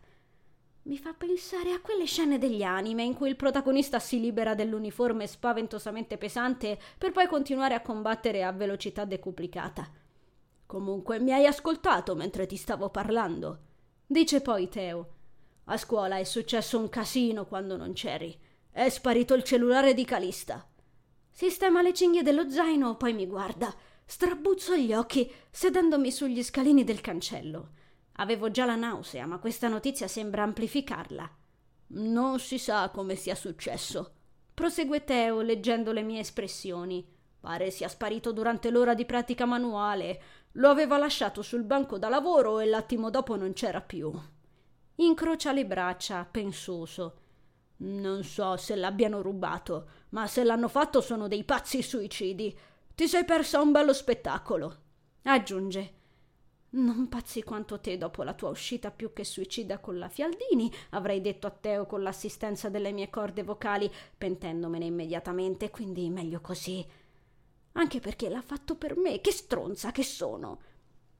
Mi 0.82 0.98
fa 0.98 1.14
pensare 1.14 1.72
a 1.72 1.80
quelle 1.80 2.04
scene 2.04 2.38
degli 2.38 2.62
anime 2.62 3.04
in 3.04 3.14
cui 3.14 3.30
il 3.30 3.36
protagonista 3.36 3.98
si 3.98 4.20
libera 4.20 4.54
dell'uniforme 4.54 5.26
spaventosamente 5.26 6.18
pesante 6.18 6.78
per 6.98 7.10
poi 7.10 7.26
continuare 7.26 7.74
a 7.74 7.80
combattere 7.80 8.44
a 8.44 8.52
velocità 8.52 9.06
decuplicata. 9.06 9.90
Comunque 10.66 11.18
mi 11.18 11.32
hai 11.32 11.46
ascoltato 11.46 12.14
mentre 12.14 12.46
ti 12.46 12.56
stavo 12.56 12.90
parlando. 12.90 13.60
Dice 14.06 14.42
poi 14.42 14.68
Teo. 14.68 15.14
A 15.64 15.78
scuola 15.78 16.18
è 16.18 16.24
successo 16.24 16.78
un 16.78 16.90
casino 16.90 17.46
quando 17.46 17.78
non 17.78 17.94
c'eri. 17.94 18.38
È 18.70 18.88
sparito 18.90 19.32
il 19.32 19.42
cellulare 19.42 19.94
di 19.94 20.04
Calista. 20.04 20.68
Sistema 21.38 21.82
le 21.82 21.92
cinghie 21.92 22.22
dello 22.22 22.48
zaino, 22.48 22.96
poi 22.96 23.12
mi 23.12 23.26
guarda. 23.26 23.70
Strabuzzo 24.06 24.74
gli 24.74 24.94
occhi, 24.94 25.30
sedendomi 25.50 26.10
sugli 26.10 26.42
scalini 26.42 26.82
del 26.82 27.02
cancello. 27.02 27.72
Avevo 28.12 28.50
già 28.50 28.64
la 28.64 28.74
nausea, 28.74 29.26
ma 29.26 29.38
questa 29.38 29.68
notizia 29.68 30.08
sembra 30.08 30.44
amplificarla. 30.44 31.30
Non 31.88 32.38
si 32.38 32.56
sa 32.56 32.88
come 32.88 33.16
sia 33.16 33.34
successo. 33.34 34.14
Prosegue 34.54 35.04
Teo 35.04 35.42
leggendo 35.42 35.92
le 35.92 36.00
mie 36.00 36.20
espressioni. 36.20 37.06
Pare 37.38 37.70
sia 37.70 37.88
sparito 37.88 38.32
durante 38.32 38.70
l'ora 38.70 38.94
di 38.94 39.04
pratica 39.04 39.44
manuale. 39.44 40.22
Lo 40.52 40.70
aveva 40.70 40.96
lasciato 40.96 41.42
sul 41.42 41.64
banco 41.64 41.98
da 41.98 42.08
lavoro 42.08 42.60
e 42.60 42.64
l'attimo 42.64 43.10
dopo 43.10 43.36
non 43.36 43.52
c'era 43.52 43.82
più. 43.82 44.10
Incrocia 44.94 45.52
le 45.52 45.66
braccia, 45.66 46.24
pensoso. 46.24 47.18
Non 47.78 48.24
so 48.24 48.56
se 48.56 48.74
l'abbiano 48.74 49.20
rubato, 49.20 49.88
ma 50.16 50.26
se 50.26 50.44
l'hanno 50.44 50.68
fatto 50.68 51.02
sono 51.02 51.28
dei 51.28 51.44
pazzi 51.44 51.82
suicidi. 51.82 52.56
Ti 52.94 53.06
sei 53.06 53.26
persa 53.26 53.60
un 53.60 53.70
bello 53.70 53.92
spettacolo. 53.92 54.76
Aggiunge. 55.24 55.92
Non 56.70 57.10
pazzi 57.10 57.42
quanto 57.42 57.80
te 57.80 57.98
dopo 57.98 58.22
la 58.22 58.32
tua 58.32 58.48
uscita 58.48 58.90
più 58.90 59.12
che 59.12 59.24
suicida 59.24 59.78
con 59.78 59.98
la 59.98 60.08
Fialdini, 60.08 60.72
avrei 60.90 61.20
detto 61.20 61.46
a 61.46 61.50
Teo 61.50 61.84
con 61.84 62.02
l'assistenza 62.02 62.70
delle 62.70 62.92
mie 62.92 63.10
corde 63.10 63.42
vocali, 63.42 63.92
pentendomene 64.16 64.86
immediatamente, 64.86 65.68
quindi 65.68 66.08
meglio 66.08 66.40
così. 66.40 66.84
Anche 67.72 68.00
perché 68.00 68.30
l'ha 68.30 68.40
fatto 68.40 68.74
per 68.74 68.96
me, 68.96 69.20
che 69.20 69.32
stronza 69.32 69.92
che 69.92 70.02
sono. 70.02 70.60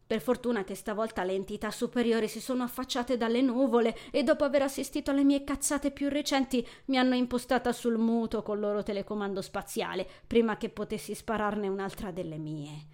Per 0.06 0.20
fortuna 0.20 0.62
che 0.62 0.76
stavolta 0.76 1.24
le 1.24 1.32
entità 1.32 1.72
superiori 1.72 2.28
si 2.28 2.40
sono 2.40 2.62
affacciate 2.62 3.16
dalle 3.16 3.40
nuvole 3.40 3.96
e 4.12 4.22
dopo 4.22 4.44
aver 4.44 4.62
assistito 4.62 5.10
alle 5.10 5.24
mie 5.24 5.42
cazzate 5.42 5.90
più 5.90 6.08
recenti 6.08 6.64
mi 6.86 6.96
hanno 6.96 7.16
impostata 7.16 7.72
sul 7.72 7.98
muto 7.98 8.42
col 8.42 8.60
loro 8.60 8.84
telecomando 8.84 9.42
spaziale, 9.42 10.06
prima 10.24 10.58
che 10.58 10.68
potessi 10.68 11.12
spararne 11.12 11.66
un'altra 11.66 12.12
delle 12.12 12.38
mie. 12.38 12.86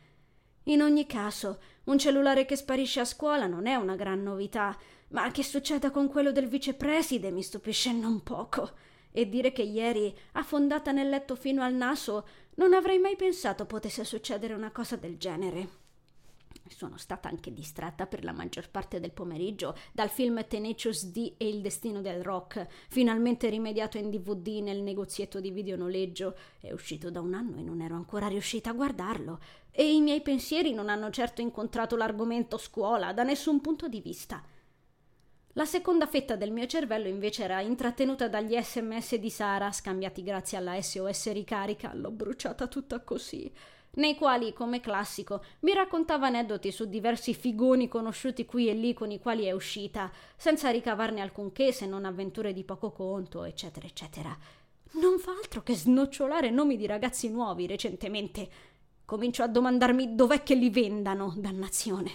In 0.66 0.80
ogni 0.80 1.04
caso, 1.04 1.60
un 1.84 1.98
cellulare 1.98 2.46
che 2.46 2.56
sparisce 2.56 3.00
a 3.00 3.04
scuola 3.04 3.46
non 3.46 3.66
è 3.66 3.74
una 3.74 3.96
gran 3.96 4.22
novità, 4.22 4.74
ma 5.08 5.30
che 5.30 5.42
succeda 5.42 5.90
con 5.90 6.08
quello 6.08 6.32
del 6.32 6.46
vicepreside 6.46 7.30
mi 7.30 7.42
stupisce 7.42 7.92
non 7.92 8.22
poco. 8.22 8.70
E 9.10 9.28
dire 9.28 9.52
che 9.52 9.62
ieri, 9.62 10.16
affondata 10.32 10.92
nel 10.92 11.10
letto 11.10 11.34
fino 11.34 11.62
al 11.62 11.74
naso, 11.74 12.26
non 12.54 12.72
avrei 12.72 12.98
mai 12.98 13.16
pensato 13.16 13.66
potesse 13.66 14.02
succedere 14.04 14.54
una 14.54 14.70
cosa 14.70 14.96
del 14.96 15.18
genere. 15.18 15.81
Sono 16.72 16.96
stata 16.96 17.28
anche 17.28 17.52
distratta 17.52 18.06
per 18.06 18.24
la 18.24 18.32
maggior 18.32 18.70
parte 18.70 18.98
del 18.98 19.12
pomeriggio 19.12 19.76
dal 19.92 20.08
film 20.08 20.44
Tenacious 20.46 21.06
D 21.06 21.34
e 21.36 21.48
il 21.48 21.60
destino 21.60 22.00
del 22.00 22.22
rock, 22.22 22.66
finalmente 22.88 23.48
rimediato 23.48 23.98
in 23.98 24.10
DVD 24.10 24.60
nel 24.62 24.80
negozietto 24.82 25.38
di 25.38 25.50
videonoleggio. 25.50 26.34
È 26.58 26.72
uscito 26.72 27.10
da 27.10 27.20
un 27.20 27.34
anno 27.34 27.58
e 27.58 27.62
non 27.62 27.80
ero 27.80 27.94
ancora 27.94 28.26
riuscita 28.26 28.70
a 28.70 28.74
guardarlo. 28.74 29.38
E 29.70 29.94
i 29.94 30.00
miei 30.00 30.22
pensieri 30.22 30.72
non 30.72 30.88
hanno 30.88 31.10
certo 31.10 31.40
incontrato 31.40 31.96
l'argomento 31.96 32.56
scuola 32.56 33.12
da 33.12 33.22
nessun 33.22 33.60
punto 33.60 33.86
di 33.88 34.00
vista. 34.00 34.42
La 35.54 35.66
seconda 35.66 36.06
fetta 36.06 36.34
del 36.34 36.50
mio 36.50 36.66
cervello 36.66 37.08
invece 37.08 37.44
era 37.44 37.60
intrattenuta 37.60 38.26
dagli 38.26 38.58
sms 38.58 39.16
di 39.16 39.28
Sara, 39.28 39.70
scambiati 39.70 40.22
grazie 40.22 40.56
alla 40.56 40.80
SOS 40.80 41.30
ricarica. 41.32 41.92
L'ho 41.94 42.10
bruciata 42.10 42.66
tutta 42.66 43.00
così 43.00 43.52
nei 43.94 44.14
quali, 44.14 44.54
come 44.54 44.80
classico, 44.80 45.44
mi 45.60 45.74
raccontava 45.74 46.28
aneddoti 46.28 46.72
su 46.72 46.86
diversi 46.86 47.34
figoni 47.34 47.88
conosciuti 47.88 48.46
qui 48.46 48.70
e 48.70 48.72
lì 48.72 48.94
con 48.94 49.10
i 49.10 49.18
quali 49.18 49.44
è 49.44 49.52
uscita, 49.52 50.10
senza 50.34 50.70
ricavarne 50.70 51.20
alcunché 51.20 51.72
se 51.72 51.84
non 51.84 52.06
avventure 52.06 52.54
di 52.54 52.64
poco 52.64 52.90
conto, 52.90 53.44
eccetera, 53.44 53.86
eccetera. 53.86 54.34
Non 54.92 55.18
fa 55.18 55.32
altro 55.32 55.62
che 55.62 55.74
snocciolare 55.74 56.48
nomi 56.48 56.78
di 56.78 56.86
ragazzi 56.86 57.28
nuovi 57.28 57.66
recentemente. 57.66 58.48
Comincio 59.04 59.42
a 59.42 59.48
domandarmi 59.48 60.14
dov'è 60.14 60.42
che 60.42 60.54
li 60.54 60.70
vendano, 60.70 61.34
dannazione. 61.36 62.10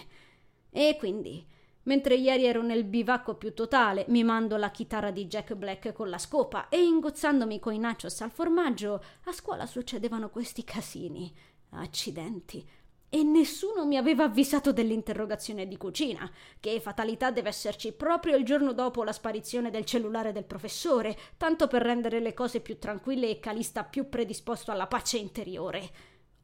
E 0.70 0.96
quindi, 0.98 1.46
mentre 1.84 2.16
ieri 2.16 2.44
ero 2.44 2.62
nel 2.62 2.82
bivacco 2.82 3.36
più 3.36 3.54
totale, 3.54 4.04
mi 4.08 4.24
mando 4.24 4.56
la 4.56 4.72
chitarra 4.72 5.12
di 5.12 5.26
Jack 5.26 5.54
Black 5.54 5.92
con 5.92 6.10
la 6.10 6.18
scopa 6.18 6.68
e 6.68 6.82
ingozzandomi 6.82 7.60
coi 7.60 7.78
nachos 7.78 8.20
al 8.20 8.32
formaggio, 8.32 9.02
a 9.24 9.32
scuola 9.32 9.64
succedevano 9.64 10.28
questi 10.28 10.64
casini. 10.64 11.32
Accidenti. 11.70 12.66
E 13.10 13.22
nessuno 13.22 13.86
mi 13.86 13.96
aveva 13.96 14.24
avvisato 14.24 14.72
dell'interrogazione 14.72 15.66
di 15.66 15.78
cucina, 15.78 16.30
che 16.60 16.78
fatalità 16.78 17.30
deve 17.30 17.48
esserci 17.48 17.92
proprio 17.92 18.36
il 18.36 18.44
giorno 18.44 18.74
dopo 18.74 19.02
la 19.02 19.12
sparizione 19.12 19.70
del 19.70 19.86
cellulare 19.86 20.32
del 20.32 20.44
professore, 20.44 21.16
tanto 21.38 21.68
per 21.68 21.80
rendere 21.80 22.20
le 22.20 22.34
cose 22.34 22.60
più 22.60 22.78
tranquille 22.78 23.30
e 23.30 23.40
Calista 23.40 23.82
più 23.84 24.10
predisposto 24.10 24.72
alla 24.72 24.86
pace 24.86 25.16
interiore. 25.16 25.90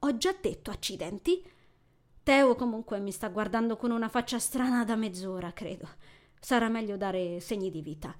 Ho 0.01 0.17
già 0.17 0.35
detto 0.41 0.71
accidenti? 0.71 1.45
Teo 2.23 2.55
comunque 2.55 2.99
mi 2.99 3.13
sta 3.13 3.29
guardando 3.29 3.77
con 3.77 3.91
una 3.91 4.09
faccia 4.09 4.39
strana 4.39 4.85
da 4.85 4.97
mezz'ora, 4.97 5.53
credo. 5.53 5.87
Sarà 6.41 6.69
meglio 6.69 6.97
dare 6.97 7.41
segni 7.41 7.71
di 7.71 7.83
vita. 7.83 8.17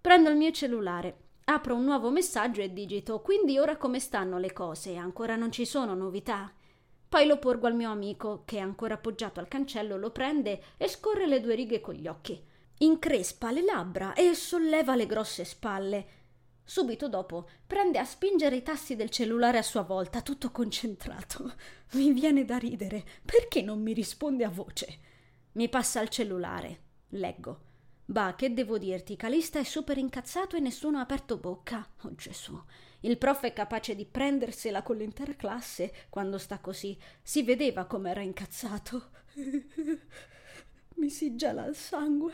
Prendo 0.00 0.30
il 0.30 0.36
mio 0.36 0.52
cellulare, 0.52 1.23
Apro 1.46 1.74
un 1.74 1.84
nuovo 1.84 2.10
messaggio 2.10 2.62
e 2.62 2.72
digito 2.72 3.20
quindi 3.20 3.58
ora 3.58 3.76
come 3.76 4.00
stanno 4.00 4.38
le 4.38 4.54
cose? 4.54 4.96
Ancora 4.96 5.36
non 5.36 5.52
ci 5.52 5.66
sono 5.66 5.94
novità? 5.94 6.50
Poi 7.06 7.26
lo 7.26 7.38
porgo 7.38 7.66
al 7.66 7.74
mio 7.74 7.90
amico, 7.90 8.44
che 8.46 8.56
è 8.56 8.60
ancora 8.60 8.94
appoggiato 8.94 9.40
al 9.40 9.48
cancello, 9.48 9.98
lo 9.98 10.10
prende 10.10 10.62
e 10.78 10.88
scorre 10.88 11.26
le 11.26 11.42
due 11.42 11.54
righe 11.54 11.82
con 11.82 11.94
gli 11.94 12.08
occhi. 12.08 12.42
Increspa 12.78 13.50
le 13.50 13.62
labbra 13.62 14.14
e 14.14 14.34
solleva 14.34 14.96
le 14.96 15.04
grosse 15.04 15.44
spalle. 15.44 16.06
Subito 16.64 17.10
dopo 17.10 17.46
prende 17.66 17.98
a 17.98 18.06
spingere 18.06 18.56
i 18.56 18.62
tasti 18.62 18.96
del 18.96 19.10
cellulare 19.10 19.58
a 19.58 19.62
sua 19.62 19.82
volta, 19.82 20.22
tutto 20.22 20.50
concentrato. 20.50 21.52
Mi 21.92 22.10
viene 22.12 22.46
da 22.46 22.56
ridere. 22.56 23.04
Perché 23.22 23.60
non 23.60 23.82
mi 23.82 23.92
risponde 23.92 24.44
a 24.44 24.50
voce? 24.50 24.98
Mi 25.52 25.68
passa 25.68 26.00
il 26.00 26.08
cellulare. 26.08 26.78
Leggo. 27.10 27.72
Bah, 28.06 28.34
che 28.36 28.52
devo 28.52 28.76
dirti, 28.76 29.16
Calista 29.16 29.58
è 29.58 29.64
super 29.64 29.96
incazzato 29.96 30.56
e 30.56 30.60
nessuno 30.60 30.98
ha 30.98 31.02
aperto 31.02 31.38
bocca. 31.38 31.86
Oh 32.02 32.14
Gesù. 32.14 32.60
Il 33.00 33.18
prof 33.18 33.42
è 33.42 33.52
capace 33.52 33.94
di 33.94 34.04
prendersela 34.04 34.82
con 34.82 34.96
l'intera 34.96 35.34
classe 35.34 35.92
quando 36.10 36.38
sta 36.38 36.58
così. 36.58 36.96
Si 37.22 37.42
vedeva 37.42 37.86
com'era 37.86 38.20
incazzato. 38.20 39.10
Mi 40.96 41.08
si 41.08 41.34
gela 41.34 41.64
il 41.66 41.74
sangue. 41.74 42.32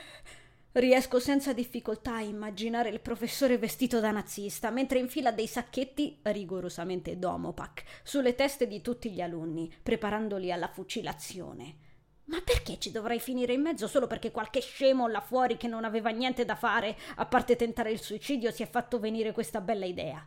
Riesco 0.73 1.19
senza 1.19 1.53
difficoltà 1.53 2.17
a 2.17 2.21
immaginare 2.21 2.91
il 2.91 3.01
professore 3.01 3.59
vestito 3.59 3.99
da 3.99 4.13
nazista 4.13 4.71
mentre 4.71 5.01
infila 5.01 5.33
dei 5.33 5.49
sacchetti, 5.49 6.19
rigorosamente 6.23 7.19
domopac, 7.19 7.83
sulle 8.05 8.37
teste 8.37 8.69
di 8.69 8.81
tutti 8.81 9.11
gli 9.11 9.21
alunni, 9.21 9.73
preparandoli 9.83 10.53
alla 10.53 10.69
fucilazione. 10.69 11.90
Ma 12.31 12.41
perché 12.43 12.79
ci 12.79 12.93
dovrei 12.93 13.19
finire 13.19 13.53
in 13.53 13.61
mezzo 13.61 13.89
solo 13.89 14.07
perché 14.07 14.31
qualche 14.31 14.61
scemo 14.61 15.09
là 15.09 15.21
fuori 15.21 15.57
che 15.57 15.67
non 15.67 15.85
aveva 15.85 16.11
niente 16.11 16.45
da 16.45 16.55
fare, 16.55 16.97
a 17.17 17.27
parte 17.27 17.57
tentare 17.57 17.91
il 17.91 18.01
suicidio, 18.01 18.53
si 18.53 18.63
è 18.63 18.71
fatto 18.71 19.01
venire 19.01 19.33
questa 19.33 19.61
bella 19.61 19.85
idea? 19.85 20.25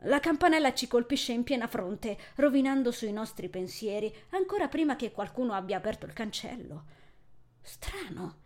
La 0.00 0.20
campanella 0.20 0.72
ci 0.72 0.86
colpisce 0.86 1.32
in 1.32 1.42
piena 1.42 1.66
fronte, 1.66 2.16
rovinando 2.36 2.92
sui 2.92 3.12
nostri 3.12 3.50
pensieri, 3.50 4.14
ancora 4.30 4.68
prima 4.68 4.96
che 4.96 5.12
qualcuno 5.12 5.52
abbia 5.52 5.76
aperto 5.76 6.06
il 6.06 6.14
cancello. 6.14 6.84
Strano. 7.60 8.44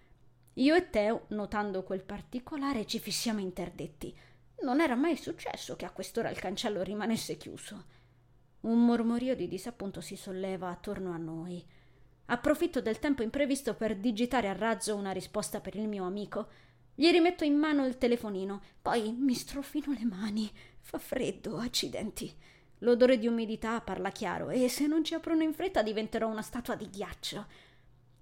Io 0.54 0.74
e 0.74 0.90
Teo, 0.90 1.26
notando 1.28 1.84
quel 1.84 2.02
particolare, 2.02 2.84
ci 2.84 2.98
fissiamo 2.98 3.38
interdetti. 3.38 4.12
Non 4.62 4.80
era 4.80 4.96
mai 4.96 5.16
successo 5.16 5.76
che 5.76 5.84
a 5.84 5.92
quest'ora 5.92 6.30
il 6.30 6.40
cancello 6.40 6.82
rimanesse 6.82 7.36
chiuso. 7.36 7.84
Un 8.62 8.84
mormorio 8.84 9.36
di 9.36 9.46
disappunto 9.46 10.00
si 10.00 10.16
solleva 10.16 10.68
attorno 10.68 11.12
a 11.12 11.16
noi. 11.16 11.64
Approfitto 12.32 12.80
del 12.80 13.00
tempo 13.00 13.24
imprevisto 13.24 13.74
per 13.74 13.96
digitare 13.96 14.48
a 14.48 14.52
razzo 14.52 14.94
una 14.94 15.10
risposta 15.10 15.60
per 15.60 15.74
il 15.74 15.88
mio 15.88 16.06
amico. 16.06 16.46
Gli 16.94 17.10
rimetto 17.10 17.42
in 17.42 17.56
mano 17.56 17.84
il 17.84 17.98
telefonino, 17.98 18.62
poi 18.80 19.10
mi 19.10 19.34
strofino 19.34 19.92
le 19.92 20.04
mani. 20.04 20.48
Fa 20.78 20.98
freddo, 20.98 21.56
accidenti. 21.56 22.32
L'odore 22.78 23.18
di 23.18 23.26
umidità 23.26 23.80
parla 23.80 24.10
chiaro 24.10 24.50
e 24.50 24.68
se 24.68 24.86
non 24.86 25.02
ci 25.02 25.14
aprono 25.14 25.42
in 25.42 25.52
fretta 25.52 25.82
diventerò 25.82 26.28
una 26.28 26.40
statua 26.40 26.76
di 26.76 26.88
ghiaccio. 26.88 27.46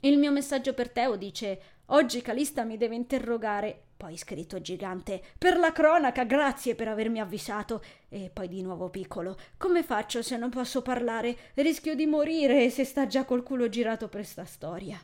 Il 0.01 0.17
mio 0.17 0.33
messaggio 0.33 0.73
per 0.73 0.89
Teo 0.89 1.17
dice 1.17 1.61
Oggi 1.87 2.23
Calista 2.23 2.65
mi 2.65 2.79
deve 2.79 2.95
interrogare, 2.95 3.88
poi 3.99 4.17
scritto 4.17 4.61
gigante, 4.61 5.21
per 5.37 5.59
la 5.59 5.73
cronaca, 5.73 6.23
grazie 6.23 6.77
per 6.77 6.87
avermi 6.87 7.19
avvisato. 7.19 7.83
E 8.09 8.31
poi 8.33 8.47
di 8.47 8.63
nuovo 8.63 8.91
piccolo. 8.91 9.37
Come 9.57 9.83
faccio 9.83 10.23
se 10.23 10.37
non 10.37 10.51
posso 10.51 10.83
parlare? 10.83 11.37
Rischio 11.55 11.97
di 11.97 12.07
morire 12.07 12.71
se 12.71 12.85
sta 12.85 13.09
già 13.09 13.25
col 13.25 13.43
culo 13.43 13.69
girato 13.69 14.09
per 14.09 14.25
sta 14.25 14.45
storia. 14.45 14.99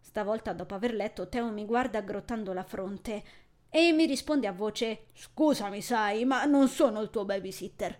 Stavolta, 0.00 0.54
dopo 0.54 0.74
aver 0.74 0.94
letto, 0.94 1.28
Teo 1.28 1.50
mi 1.50 1.66
guarda 1.66 1.98
aggrottando 1.98 2.54
la 2.54 2.62
fronte 2.62 3.22
e 3.68 3.92
mi 3.92 4.06
risponde 4.06 4.46
a 4.46 4.52
voce 4.52 5.08
Scusami, 5.12 5.82
sai, 5.82 6.24
ma 6.24 6.46
non 6.46 6.68
sono 6.68 7.02
il 7.02 7.10
tuo 7.10 7.26
babysitter. 7.26 7.98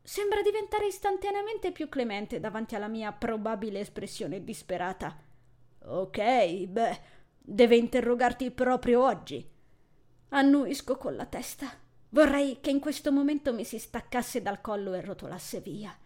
Sembra 0.00 0.40
diventare 0.40 0.86
istantaneamente 0.86 1.72
più 1.72 1.88
clemente 1.88 2.38
davanti 2.38 2.76
alla 2.76 2.86
mia 2.86 3.10
probabile 3.10 3.80
espressione 3.80 4.44
disperata. 4.44 5.16
Ok, 5.80 6.66
beh, 6.66 7.00
deve 7.50 7.76
interrogarti 7.76 8.50
proprio 8.50 9.02
oggi. 9.02 9.46
Annuisco 10.30 10.98
con 10.98 11.16
la 11.16 11.24
testa. 11.24 11.72
Vorrei 12.10 12.60
che 12.60 12.68
in 12.68 12.78
questo 12.78 13.10
momento 13.10 13.54
mi 13.54 13.64
si 13.64 13.78
staccasse 13.78 14.42
dal 14.42 14.60
collo 14.60 14.92
e 14.92 15.00
rotolasse 15.00 15.60
via. 15.60 15.96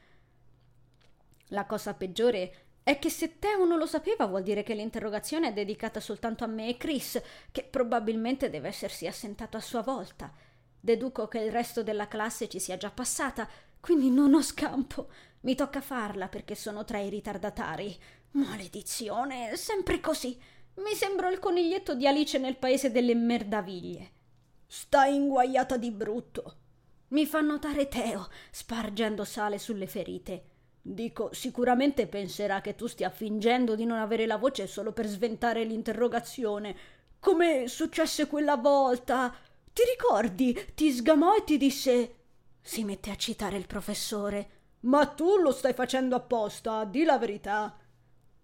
La 1.48 1.66
cosa 1.66 1.94
peggiore 1.94 2.54
è 2.84 2.98
che 3.00 3.10
se 3.10 3.40
Teo 3.40 3.64
non 3.64 3.78
lo 3.78 3.86
sapeva 3.86 4.26
vuol 4.26 4.44
dire 4.44 4.62
che 4.62 4.74
l'interrogazione 4.74 5.48
è 5.48 5.52
dedicata 5.52 5.98
soltanto 5.98 6.44
a 6.44 6.48
me 6.48 6.68
e 6.68 6.76
Chris, 6.76 7.20
che 7.50 7.64
probabilmente 7.64 8.48
deve 8.48 8.68
essersi 8.68 9.08
assentato 9.08 9.56
a 9.56 9.60
sua 9.60 9.82
volta. 9.82 10.32
Deduco 10.78 11.26
che 11.26 11.40
il 11.40 11.50
resto 11.50 11.82
della 11.82 12.08
classe 12.08 12.48
ci 12.48 12.60
sia 12.60 12.76
già 12.76 12.90
passata, 12.90 13.48
quindi 13.80 14.10
non 14.10 14.32
ho 14.34 14.42
scampo. 14.42 15.10
Mi 15.40 15.56
tocca 15.56 15.80
farla 15.80 16.28
perché 16.28 16.54
sono 16.54 16.84
tra 16.84 16.98
i 16.98 17.08
ritardatari. 17.08 17.96
Maledizione, 18.32 19.56
sempre 19.56 19.98
così. 19.98 20.38
Mi 20.74 20.94
sembro 20.94 21.28
il 21.28 21.38
coniglietto 21.38 21.94
di 21.94 22.06
Alice 22.06 22.38
nel 22.38 22.56
paese 22.56 22.90
delle 22.90 23.14
merdaviglie. 23.14 24.10
Stai 24.66 25.14
inguaiata 25.14 25.76
di 25.76 25.90
brutto. 25.90 26.56
Mi 27.08 27.26
fa 27.26 27.42
notare 27.42 27.88
Teo, 27.88 28.28
spargendo 28.50 29.24
sale 29.24 29.58
sulle 29.58 29.86
ferite. 29.86 30.44
Dico, 30.80 31.32
sicuramente 31.34 32.06
penserà 32.06 32.62
che 32.62 32.74
tu 32.74 32.86
stia 32.86 33.10
fingendo 33.10 33.74
di 33.74 33.84
non 33.84 33.98
avere 33.98 34.24
la 34.24 34.38
voce 34.38 34.66
solo 34.66 34.92
per 34.92 35.06
sventare 35.06 35.62
l'interrogazione. 35.64 36.74
Come 37.20 37.68
successe 37.68 38.26
quella 38.26 38.56
volta. 38.56 39.32
Ti 39.72 39.82
ricordi? 39.94 40.58
Ti 40.74 40.90
sgamò 40.90 41.36
e 41.36 41.44
ti 41.44 41.58
disse. 41.58 42.14
Si 42.62 42.82
mette 42.82 43.10
a 43.10 43.16
citare 43.16 43.58
il 43.58 43.66
professore. 43.66 44.60
Ma 44.80 45.04
tu 45.06 45.36
lo 45.36 45.52
stai 45.52 45.74
facendo 45.74 46.16
apposta, 46.16 46.84
di 46.84 47.04
la 47.04 47.18
verità. 47.18 47.78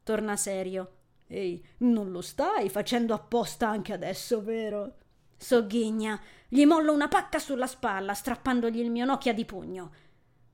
Torna 0.02 0.36
serio. 0.36 0.97
Ehi, 1.28 1.62
non 1.78 2.10
lo 2.10 2.22
stai 2.22 2.70
facendo 2.70 3.12
apposta 3.12 3.68
anche 3.68 3.92
adesso, 3.92 4.42
vero? 4.42 4.94
Sogghigna. 5.36 6.18
Gli 6.48 6.64
mollo 6.64 6.92
una 6.92 7.08
pacca 7.08 7.38
sulla 7.38 7.66
spalla, 7.66 8.14
strappandogli 8.14 8.80
il 8.80 8.90
mio 8.90 9.04
Nokia 9.04 9.34
di 9.34 9.44
pugno. 9.44 9.92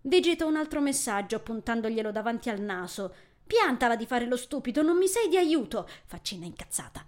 Digito 0.01 0.47
un 0.47 0.57
altro 0.57 0.81
messaggio, 0.81 1.41
puntandoglielo 1.41 2.11
davanti 2.11 2.51
al 2.51 2.61
naso. 2.61 3.15
Piantala 3.47 3.95
di 3.95 4.05
fare 4.05 4.27
lo 4.27 4.37
stupido, 4.37 4.83
non 4.83 4.99
mi 4.99 5.07
sei 5.07 5.29
di 5.29 5.37
aiuto. 5.37 5.89
Faccina 6.07 6.45
incazzata. 6.45 7.07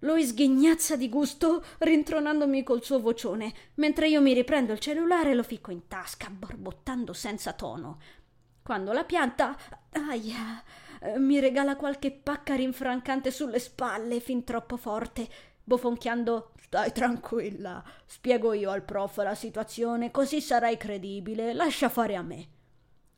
Lui 0.00 0.24
sghignazza 0.24 0.96
di 0.96 1.08
gusto, 1.08 1.64
rintronandomi 1.78 2.62
col 2.62 2.82
suo 2.82 3.00
vocione, 3.00 3.54
mentre 3.74 4.08
io 4.08 4.20
mi 4.20 4.34
riprendo 4.34 4.72
il 4.72 4.78
cellulare 4.80 5.30
e 5.30 5.34
lo 5.34 5.42
ficco 5.42 5.70
in 5.70 5.86
tasca, 5.86 6.28
borbottando 6.28 7.12
senza 7.12 7.52
tono. 7.52 8.00
Quando 8.62 8.92
la 8.92 9.04
pianta. 9.04 9.56
Aia 9.92 10.62
mi 11.18 11.40
regala 11.40 11.76
qualche 11.76 12.10
pacca 12.10 12.54
rinfrancante 12.54 13.30
sulle 13.30 13.58
spalle 13.58 14.20
fin 14.20 14.44
troppo 14.44 14.76
forte, 14.76 15.28
bofonchiando 15.62 16.52
Stai 16.66 16.90
tranquilla, 16.90 17.80
spiego 18.06 18.52
io 18.52 18.72
al 18.72 18.82
prof 18.82 19.18
la 19.18 19.36
situazione, 19.36 20.10
così 20.10 20.40
sarai 20.40 20.76
credibile, 20.76 21.52
lascia 21.52 21.88
fare 21.88 22.16
a 22.16 22.22
me. 22.22 22.48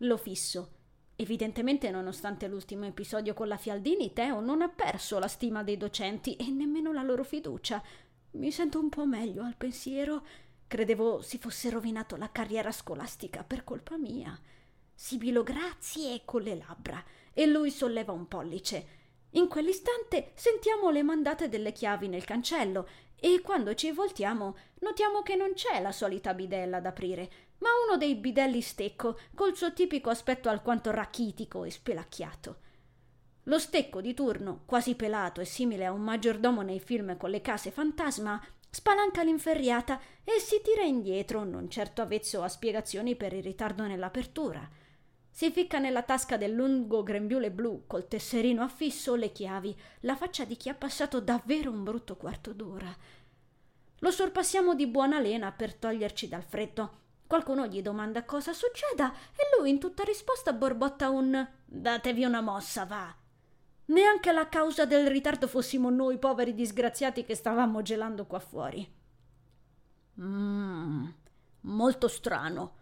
Lo 0.03 0.19
fisso. 0.19 0.73
Evidentemente, 1.17 1.91
nonostante 1.91 2.47
l'ultimo 2.47 2.85
episodio 2.85 3.33
con 3.33 3.49
la 3.49 3.57
Fialdini, 3.57 4.12
Teo 4.12 4.41
non 4.41 4.61
ha 4.61 4.69
perso 4.69 5.19
la 5.19 5.29
stima 5.29 5.62
dei 5.62 5.79
docenti 5.79 6.37
e 6.37 6.51
nemmeno 6.51 6.93
la 6.93 7.03
loro 7.03 7.25
fiducia. 7.25 7.83
Mi 8.33 8.51
sento 8.53 8.79
un 8.79 8.91
po' 8.91 9.07
meglio 9.07 9.43
al 9.43 9.57
pensiero. 9.57 10.23
Credevo 10.67 11.23
si 11.23 11.38
fosse 11.38 11.71
rovinato 11.71 12.17
la 12.17 12.31
carriera 12.31 12.71
scolastica 12.71 13.45
per 13.45 13.64
colpa 13.64 13.97
mia. 13.97 14.38
Sibilo 15.01 15.45
grazie 15.45 16.23
con 16.25 16.43
le 16.43 16.57
labbra 16.57 17.03
e 17.33 17.47
lui 17.47 17.71
solleva 17.71 18.11
un 18.11 18.27
pollice. 18.27 18.87
In 19.31 19.47
quell'istante 19.47 20.33
sentiamo 20.35 20.91
le 20.91 21.05
mandate 21.05 21.49
delle 21.49 21.71
chiavi 21.71 22.09
nel 22.09 22.25
cancello 22.25 22.89
e 23.15 23.41
quando 23.41 23.75
ci 23.75 23.93
voltiamo 23.93 24.57
notiamo 24.81 25.23
che 25.23 25.37
non 25.37 25.53
c'è 25.55 25.81
la 25.81 25.93
solita 25.93 26.35
bidella 26.35 26.81
da 26.81 26.89
aprire, 26.89 27.31
ma 27.59 27.69
uno 27.87 27.97
dei 27.97 28.17
bidelli 28.17 28.61
stecco 28.61 29.17
col 29.35 29.55
suo 29.55 29.73
tipico 29.73 30.11
aspetto 30.11 30.49
alquanto 30.49 30.91
rachitico 30.91 31.63
e 31.63 31.71
spelacchiato. 31.71 32.57
Lo 33.45 33.61
stecco 33.61 34.01
di 34.01 34.15
turno, 34.15 34.63
quasi 34.67 34.97
pelato 34.97 35.41
e 35.41 35.45
simile 35.45 35.87
a 35.87 35.93
un 35.93 36.03
maggiordomo 36.03 36.63
nei 36.63 36.81
film 36.81 37.17
con 37.17 37.31
le 37.31 37.41
case 37.41 37.71
fantasma, 37.71 38.45
spalanca 38.69 39.23
l'inferriata 39.23 40.01
e 40.25 40.41
si 40.41 40.61
tira 40.61 40.83
indietro, 40.83 41.45
non 41.45 41.71
certo 41.71 42.03
avvezzo 42.03 42.43
a 42.43 42.49
spiegazioni 42.49 43.15
per 43.15 43.33
il 43.33 43.45
ritardo 43.45 43.87
nell'apertura. 43.87 44.78
Si 45.38 45.53
ficca 45.53 45.79
nella 45.79 46.03
tasca 46.03 46.37
del 46.37 46.53
lungo 46.53 47.05
grembiule 47.05 47.53
blu 47.53 47.85
col 47.87 48.09
tesserino 48.09 48.61
affisso 48.61 49.14
le 49.14 49.31
chiavi, 49.31 49.72
la 50.01 50.16
faccia 50.16 50.44
di 50.44 50.57
chi 50.57 50.68
ha 50.68 50.74
passato 50.74 51.20
davvero 51.20 51.70
un 51.70 51.85
brutto 51.85 52.16
quarto 52.16 52.53
d'ora. 52.53 52.92
Lo 54.01 54.11
sorpassiamo 54.11 54.74
di 54.74 54.88
buona 54.88 55.20
lena 55.20 55.53
per 55.53 55.74
toglierci 55.74 56.27
dal 56.27 56.42
freddo. 56.42 56.90
Qualcuno 57.29 57.68
gli 57.68 57.81
domanda 57.83 58.24
cosa 58.24 58.53
succeda 58.53 59.12
e 59.12 59.57
lui 59.57 59.70
in 59.70 59.79
tutta 59.79 60.03
risposta 60.03 60.53
borbotta 60.53 61.09
un 61.09 61.48
Datevi 61.64 62.24
una 62.24 62.40
mossa, 62.40 62.85
va. 62.85 63.14
Neanche 63.85 64.33
la 64.33 64.48
causa 64.48 64.87
del 64.87 65.07
ritardo 65.07 65.46
fossimo 65.46 65.88
noi 65.88 66.18
poveri 66.18 66.53
disgraziati 66.53 67.24
che 67.24 67.37
stavamo 67.37 67.81
gelando 67.83 68.27
qua 68.27 68.40
fuori. 68.40 68.92
Mmm, 70.14 71.14
molto 71.61 72.09
strano 72.09 72.78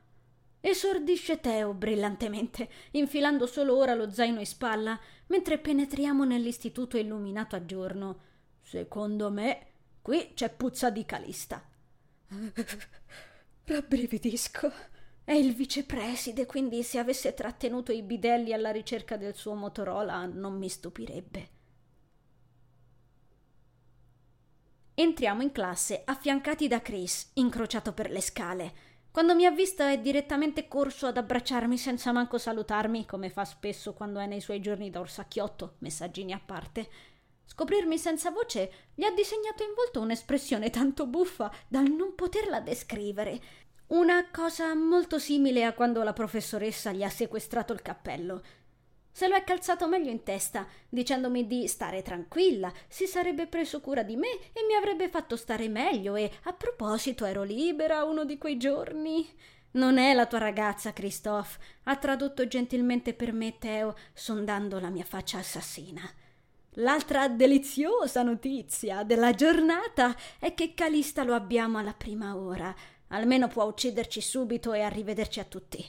esordisce 0.68 1.38
Teo 1.38 1.74
brillantemente, 1.74 2.68
infilando 2.92 3.46
solo 3.46 3.76
ora 3.76 3.94
lo 3.94 4.10
zaino 4.10 4.40
in 4.40 4.46
spalla, 4.46 4.98
mentre 5.28 5.58
penetriamo 5.58 6.24
nell'istituto 6.24 6.98
illuminato 6.98 7.54
a 7.54 7.64
giorno. 7.64 8.20
Secondo 8.62 9.30
me, 9.30 9.66
qui 10.02 10.32
c'è 10.34 10.50
puzza 10.50 10.90
di 10.90 11.04
Calista. 11.04 11.64
Rabbrividisco. 13.64 14.72
È 15.22 15.32
il 15.32 15.54
vicepreside, 15.54 16.46
quindi 16.46 16.82
se 16.82 16.98
avesse 16.98 17.32
trattenuto 17.34 17.92
i 17.92 18.02
bidelli 18.02 18.52
alla 18.52 18.70
ricerca 18.70 19.16
del 19.16 19.34
suo 19.34 19.54
Motorola 19.54 20.24
non 20.26 20.56
mi 20.56 20.68
stupirebbe. 20.68 21.48
Entriamo 24.94 25.42
in 25.42 25.52
classe 25.52 26.02
affiancati 26.04 26.66
da 26.68 26.80
Chris, 26.80 27.30
incrociato 27.34 27.92
per 27.92 28.10
le 28.10 28.20
scale. 28.20 28.74
Quando 29.16 29.34
mi 29.34 29.46
ha 29.46 29.50
visto 29.50 29.82
è 29.82 29.98
direttamente 29.98 30.68
corso 30.68 31.06
ad 31.06 31.16
abbracciarmi 31.16 31.78
senza 31.78 32.12
manco 32.12 32.36
salutarmi, 32.36 33.06
come 33.06 33.30
fa 33.30 33.46
spesso 33.46 33.94
quando 33.94 34.18
è 34.18 34.26
nei 34.26 34.42
suoi 34.42 34.60
giorni 34.60 34.90
da 34.90 35.00
orsacchiotto, 35.00 35.76
messaggini 35.78 36.34
a 36.34 36.40
parte. 36.44 36.86
Scoprirmi 37.46 37.96
senza 37.96 38.30
voce 38.30 38.70
gli 38.94 39.04
ha 39.04 39.10
disegnato 39.12 39.62
in 39.62 39.72
volto 39.74 40.02
un'espressione 40.02 40.68
tanto 40.68 41.06
buffa 41.06 41.50
dal 41.66 41.90
non 41.90 42.14
poterla 42.14 42.60
descrivere. 42.60 43.40
Una 43.86 44.28
cosa 44.30 44.74
molto 44.74 45.18
simile 45.18 45.64
a 45.64 45.72
quando 45.72 46.02
la 46.02 46.12
professoressa 46.12 46.92
gli 46.92 47.02
ha 47.02 47.08
sequestrato 47.08 47.72
il 47.72 47.80
cappello. 47.80 48.42
Se 49.16 49.28
lo 49.28 49.34
è 49.34 49.44
calzato 49.44 49.88
meglio 49.88 50.10
in 50.10 50.24
testa, 50.24 50.66
dicendomi 50.90 51.46
di 51.46 51.66
stare 51.68 52.02
tranquilla, 52.02 52.70
si 52.86 53.06
sarebbe 53.06 53.46
preso 53.46 53.80
cura 53.80 54.02
di 54.02 54.14
me 54.14 54.28
e 54.52 54.62
mi 54.68 54.74
avrebbe 54.74 55.08
fatto 55.08 55.36
stare 55.36 55.68
meglio 55.68 56.16
e, 56.16 56.30
a 56.42 56.52
proposito, 56.52 57.24
ero 57.24 57.42
libera 57.42 58.04
uno 58.04 58.26
di 58.26 58.36
quei 58.36 58.58
giorni. 58.58 59.26
Non 59.70 59.96
è 59.96 60.12
la 60.12 60.26
tua 60.26 60.40
ragazza, 60.40 60.92
Christophe, 60.92 61.56
ha 61.84 61.96
tradotto 61.96 62.46
gentilmente 62.46 63.14
per 63.14 63.32
me 63.32 63.56
Teo, 63.56 63.96
sondando 64.12 64.78
la 64.78 64.90
mia 64.90 65.04
faccia 65.04 65.38
assassina. 65.38 66.02
L'altra 66.72 67.26
deliziosa 67.28 68.22
notizia 68.22 69.02
della 69.02 69.32
giornata 69.32 70.14
è 70.38 70.52
che 70.52 70.74
Calista 70.74 71.24
lo 71.24 71.32
abbiamo 71.32 71.78
alla 71.78 71.94
prima 71.94 72.36
ora. 72.36 72.74
Almeno 73.08 73.48
può 73.48 73.64
ucciderci 73.64 74.20
subito 74.20 74.74
e 74.74 74.82
arrivederci 74.82 75.40
a 75.40 75.44
tutti. 75.44 75.82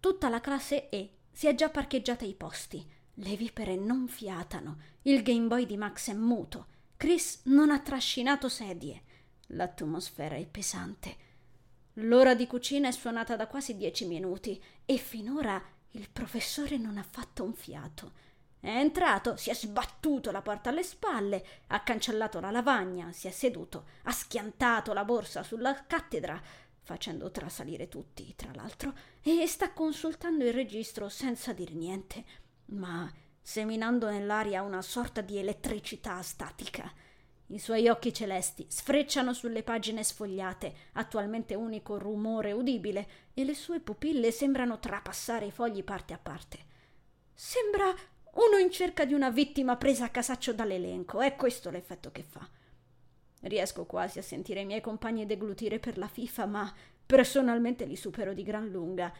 Tutta 0.00 0.28
la 0.28 0.40
classe 0.40 0.88
E 0.88 1.10
si 1.38 1.46
è 1.46 1.54
già 1.54 1.70
parcheggiata 1.70 2.24
ai 2.24 2.34
posti. 2.34 2.84
Le 3.14 3.36
vipere 3.36 3.76
non 3.76 4.08
fiatano. 4.08 4.78
Il 5.02 5.22
Game 5.22 5.46
Boy 5.46 5.66
di 5.66 5.76
Max 5.76 6.10
è 6.10 6.12
muto. 6.12 6.66
Chris 6.96 7.42
non 7.44 7.70
ha 7.70 7.78
trascinato 7.78 8.48
sedie. 8.48 9.02
L'atmosfera 9.50 10.34
è 10.34 10.44
pesante. 10.46 11.16
L'ora 11.92 12.34
di 12.34 12.48
cucina 12.48 12.88
è 12.88 12.90
suonata 12.90 13.36
da 13.36 13.46
quasi 13.46 13.76
dieci 13.76 14.04
minuti 14.06 14.60
e 14.84 14.96
finora 14.96 15.62
il 15.90 16.10
professore 16.10 16.76
non 16.76 16.98
ha 16.98 17.06
fatto 17.08 17.44
un 17.44 17.54
fiato. 17.54 18.14
È 18.58 18.70
entrato, 18.70 19.36
si 19.36 19.50
è 19.50 19.54
sbattuto 19.54 20.32
la 20.32 20.42
porta 20.42 20.70
alle 20.70 20.82
spalle, 20.82 21.46
ha 21.68 21.84
cancellato 21.84 22.40
la 22.40 22.50
lavagna, 22.50 23.12
si 23.12 23.28
è 23.28 23.30
seduto, 23.30 23.84
ha 24.02 24.10
schiantato 24.10 24.92
la 24.92 25.04
borsa 25.04 25.44
sulla 25.44 25.84
cattedra, 25.86 26.42
facendo 26.88 27.30
trasalire 27.30 27.86
tutti, 27.86 28.34
tra 28.34 28.50
l'altro, 28.54 28.94
e 29.20 29.46
sta 29.46 29.74
consultando 29.74 30.46
il 30.46 30.54
registro 30.54 31.10
senza 31.10 31.52
dir 31.52 31.74
niente, 31.74 32.24
ma 32.68 33.12
seminando 33.42 34.08
nell'aria 34.08 34.62
una 34.62 34.80
sorta 34.80 35.20
di 35.20 35.36
elettricità 35.36 36.22
statica. 36.22 36.90
I 37.48 37.58
suoi 37.58 37.88
occhi 37.88 38.10
celesti 38.14 38.64
sfrecciano 38.70 39.34
sulle 39.34 39.62
pagine 39.62 40.02
sfogliate, 40.02 40.74
attualmente 40.92 41.54
unico 41.54 41.98
rumore 41.98 42.52
udibile, 42.52 43.06
e 43.34 43.44
le 43.44 43.54
sue 43.54 43.80
pupille 43.80 44.30
sembrano 44.30 44.78
trapassare 44.78 45.44
i 45.44 45.50
fogli 45.50 45.84
parte 45.84 46.14
a 46.14 46.18
parte. 46.18 46.58
Sembra 47.34 47.94
uno 48.32 48.56
in 48.56 48.70
cerca 48.70 49.04
di 49.04 49.12
una 49.12 49.28
vittima 49.28 49.76
presa 49.76 50.06
a 50.06 50.08
casaccio 50.08 50.54
dall'elenco, 50.54 51.20
è 51.20 51.36
questo 51.36 51.68
l'effetto 51.68 52.10
che 52.10 52.22
fa. 52.22 52.48
Riesco 53.40 53.84
quasi 53.86 54.18
a 54.18 54.22
sentire 54.22 54.60
i 54.60 54.64
miei 54.64 54.80
compagni 54.80 55.26
deglutire 55.26 55.78
per 55.78 55.96
la 55.96 56.08
FIFA, 56.08 56.46
ma 56.46 56.74
personalmente 57.06 57.84
li 57.84 57.96
supero 57.96 58.34
di 58.34 58.42
gran 58.42 58.68
lunga. 58.68 59.12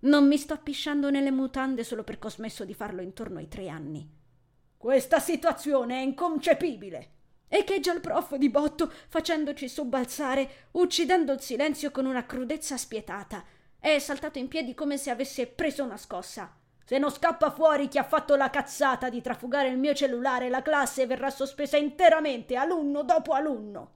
Non 0.00 0.26
mi 0.26 0.38
sto 0.38 0.56
pisciando 0.58 1.10
nelle 1.10 1.30
mutande 1.30 1.84
solo 1.84 2.04
perché 2.04 2.28
ho 2.28 2.30
smesso 2.30 2.64
di 2.64 2.74
farlo 2.74 3.02
intorno 3.02 3.38
ai 3.38 3.48
tre 3.48 3.68
anni. 3.68 4.08
Questa 4.76 5.18
situazione 5.18 5.98
è 5.98 6.02
inconcepibile! 6.02 7.12
Echeggia 7.48 7.94
il 7.94 8.00
prof 8.00 8.36
di 8.36 8.50
botto, 8.50 8.92
facendoci 9.08 9.68
sobbalzare, 9.68 10.68
uccidendo 10.72 11.32
il 11.32 11.40
silenzio 11.40 11.90
con 11.90 12.04
una 12.04 12.26
crudezza 12.26 12.76
spietata. 12.76 13.44
È 13.78 13.98
saltato 13.98 14.38
in 14.38 14.48
piedi 14.48 14.74
come 14.74 14.98
se 14.98 15.10
avesse 15.10 15.46
preso 15.46 15.82
una 15.82 15.96
scossa. 15.96 16.57
Se 16.88 16.96
non 16.96 17.10
scappa 17.10 17.50
fuori 17.50 17.86
chi 17.86 17.98
ha 17.98 18.02
fatto 18.02 18.34
la 18.34 18.48
cazzata 18.48 19.10
di 19.10 19.20
trafugare 19.20 19.68
il 19.68 19.76
mio 19.76 19.92
cellulare, 19.92 20.48
la 20.48 20.62
classe 20.62 21.04
verrà 21.04 21.28
sospesa 21.28 21.76
interamente, 21.76 22.56
alunno 22.56 23.02
dopo 23.02 23.32
alunno. 23.32 23.90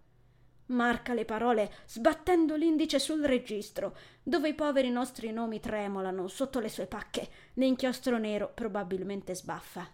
Marca 0.66 1.14
le 1.14 1.24
parole, 1.24 1.72
sbattendo 1.87 2.55
l'indice 2.55 2.98
sul 2.98 3.24
registro, 3.24 3.96
dove 4.22 4.50
i 4.50 4.55
poveri 4.55 4.90
nostri 4.90 5.33
nomi 5.33 5.59
tremolano 5.59 6.28
sotto 6.28 6.61
le 6.61 6.68
sue 6.68 6.85
pacche. 6.85 7.26
L'inchiostro 7.55 8.18
nero 8.18 8.50
probabilmente 8.52 9.35
sbaffa. 9.35 9.88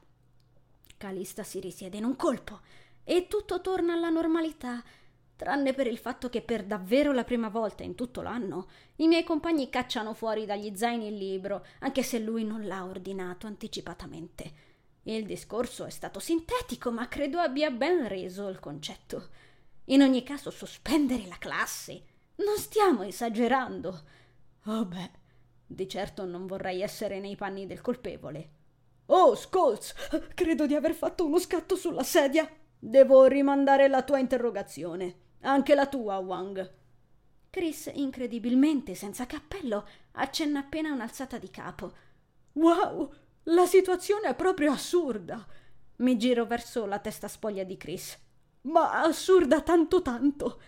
Calista 0.97 1.45
si 1.45 1.61
risiede 1.61 1.99
in 1.99 2.05
un 2.05 2.17
colpo 2.17 2.59
e 3.05 3.29
tutto 3.29 3.61
torna 3.61 3.93
alla 3.93 4.11
normalità 4.11 4.83
tranne 5.39 5.73
per 5.73 5.87
il 5.87 5.99
fatto 5.99 6.29
che 6.29 6.43
per 6.43 6.65
davvero 6.65 7.13
la 7.13 7.23
prima 7.23 7.49
volta 7.49 7.85
in 7.85 7.95
tutto 7.95 8.23
l'anno 8.23 8.67
i 8.97 9.07
miei 9.07 9.23
compagni 9.23 9.71
cacciano 9.71 10.13
fuori 10.13 10.45
dagli 10.45 10.75
zaini 10.75 11.07
il 11.07 11.17
libro, 11.17 11.65
anche 11.79 12.03
se 12.03 12.19
lui 12.19 12.43
non 12.43 12.67
l'ha 12.67 12.85
ordinato 12.85 13.47
anticipatamente. 13.47 14.67
Il 15.05 15.25
discorso 15.25 15.85
è 15.85 15.91
stato 15.91 16.19
sintetico, 16.19 16.91
ma 16.91 17.07
credo 17.07 17.39
abbia 17.39 17.71
ben 17.71 18.09
reso 18.09 18.49
il 18.49 18.59
concetto. 18.59 19.29
In 19.87 20.03
ogni 20.03 20.25
caso, 20.25 20.51
sospendere 20.51 21.27
la 21.29 21.39
classe. 21.39 22.03
Non 22.37 22.57
stiamo 22.57 23.05
esagerando. 23.05 24.03
Oh 24.65 24.85
beh, 24.85 25.11
di 25.65 25.89
certo 25.89 26.25
non 26.25 26.47
vorrei 26.47 26.83
essere 26.83 27.21
nei 27.21 27.37
panni 27.37 27.67
del 27.67 27.81
colpevole. 27.81 28.51
Oh, 29.07 29.37
Scholz, 29.37 29.95
credo 30.35 30.67
di 30.67 30.75
aver 30.75 30.95
fatto 30.95 31.25
uno 31.25 31.39
scatto 31.39 31.77
sulla 31.77 32.03
sedia. 32.03 32.51
Devo 32.77 33.27
rimandare 33.27 33.87
la 33.87 34.03
tua 34.03 34.19
interrogazione. 34.19 35.27
Anche 35.41 35.75
la 35.75 35.87
tua, 35.87 36.19
Wang. 36.19 36.75
Chris, 37.51 37.91
incredibilmente 37.95 38.95
senza 38.95 39.27
cappello, 39.27 39.87
accenna 40.13 40.61
appena 40.61 40.93
un'alzata 40.93 41.39
di 41.39 41.51
capo. 41.51 41.93
Wow, 42.53 43.13
la 43.45 43.67
situazione 43.67 44.29
è 44.29 44.35
proprio 44.35 44.73
assurda. 44.73 45.47
Mi 45.97 46.17
giro 46.17 46.45
verso 46.45 46.87
la 46.87 46.99
testa 46.99 47.29
spoglia 47.29 47.65
di 47.65 47.77
Chris. 47.77 48.19
Ma 48.63 49.01
assurda 49.03 49.63
tanto 49.63 50.03
tanto. 50.03 50.61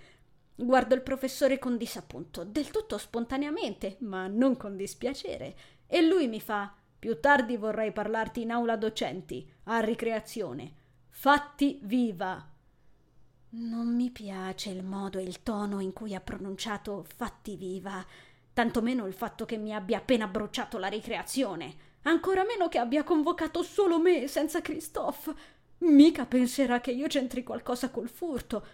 Guardo 0.54 0.94
il 0.94 1.02
professore 1.02 1.58
con 1.58 1.76
disappunto, 1.76 2.44
del 2.44 2.70
tutto 2.70 2.98
spontaneamente, 2.98 3.96
ma 4.00 4.26
non 4.26 4.56
con 4.56 4.76
dispiacere, 4.76 5.56
e 5.86 6.02
lui 6.02 6.28
mi 6.28 6.40
fa: 6.40 6.74
Più 6.98 7.18
tardi 7.18 7.56
vorrei 7.56 7.92
parlarti 7.92 8.42
in 8.42 8.50
aula 8.50 8.76
docenti, 8.76 9.50
a 9.64 9.80
ricreazione. 9.80 10.74
Fatti 11.08 11.80
viva! 11.82 12.46
Non 13.52 13.96
mi 13.96 14.10
piace 14.10 14.70
il 14.70 14.84
modo 14.84 15.18
e 15.18 15.22
il 15.22 15.42
tono 15.42 15.80
in 15.80 15.92
cui 15.92 16.14
ha 16.14 16.20
pronunciato 16.20 17.04
fatti 17.16 17.56
viva, 17.56 18.04
tantomeno 18.52 19.06
il 19.06 19.12
fatto 19.12 19.44
che 19.44 19.56
mi 19.56 19.74
abbia 19.74 19.98
appena 19.98 20.28
bruciato 20.28 20.78
la 20.78 20.86
ricreazione, 20.86 21.74
ancora 22.02 22.44
meno 22.44 22.68
che 22.68 22.78
abbia 22.78 23.02
convocato 23.02 23.64
solo 23.64 23.98
me 23.98 24.28
senza 24.28 24.60
Christophe. 24.60 25.34
Mica 25.78 26.26
penserà 26.26 26.80
che 26.80 26.92
io 26.92 27.08
c'entri 27.08 27.42
qualcosa 27.42 27.90
col 27.90 28.08
furto. 28.08 28.64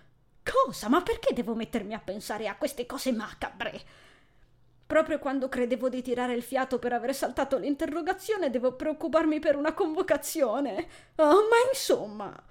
Cosa? 0.43 0.91
Ma 0.91 1.01
perché 1.01 1.33
devo 1.33 1.55
mettermi 1.55 1.95
a 1.95 2.01
pensare 2.01 2.47
a 2.47 2.57
queste 2.57 2.85
cose 2.85 3.12
macabre? 3.12 3.81
Proprio 4.85 5.19
quando 5.19 5.49
credevo 5.49 5.89
di 5.89 6.03
tirare 6.03 6.35
il 6.35 6.43
fiato 6.43 6.79
per 6.79 6.93
aver 6.93 7.14
saltato 7.14 7.57
l'interrogazione, 7.57 8.51
devo 8.51 8.74
preoccuparmi 8.74 9.41
per 9.41 9.57
una 9.57 9.72
convocazione. 9.72 10.87
Oh, 11.16 11.49
ma 11.49 11.57
insomma. 11.72 12.45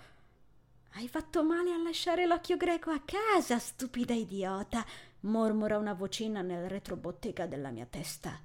Hai 0.98 1.10
fatto 1.10 1.44
male 1.44 1.74
a 1.74 1.78
lasciare 1.78 2.26
l'occhio 2.26 2.56
greco 2.56 2.90
a 2.90 3.02
casa, 3.04 3.60
stupida 3.60 4.14
idiota, 4.14 4.86
mormora 5.22 5.78
una 5.78 5.94
vocina 5.94 6.42
nel 6.42 6.70
retrobottega 6.70 7.46
della 7.48 7.70
mia 7.70 7.86
testa. 7.86 8.40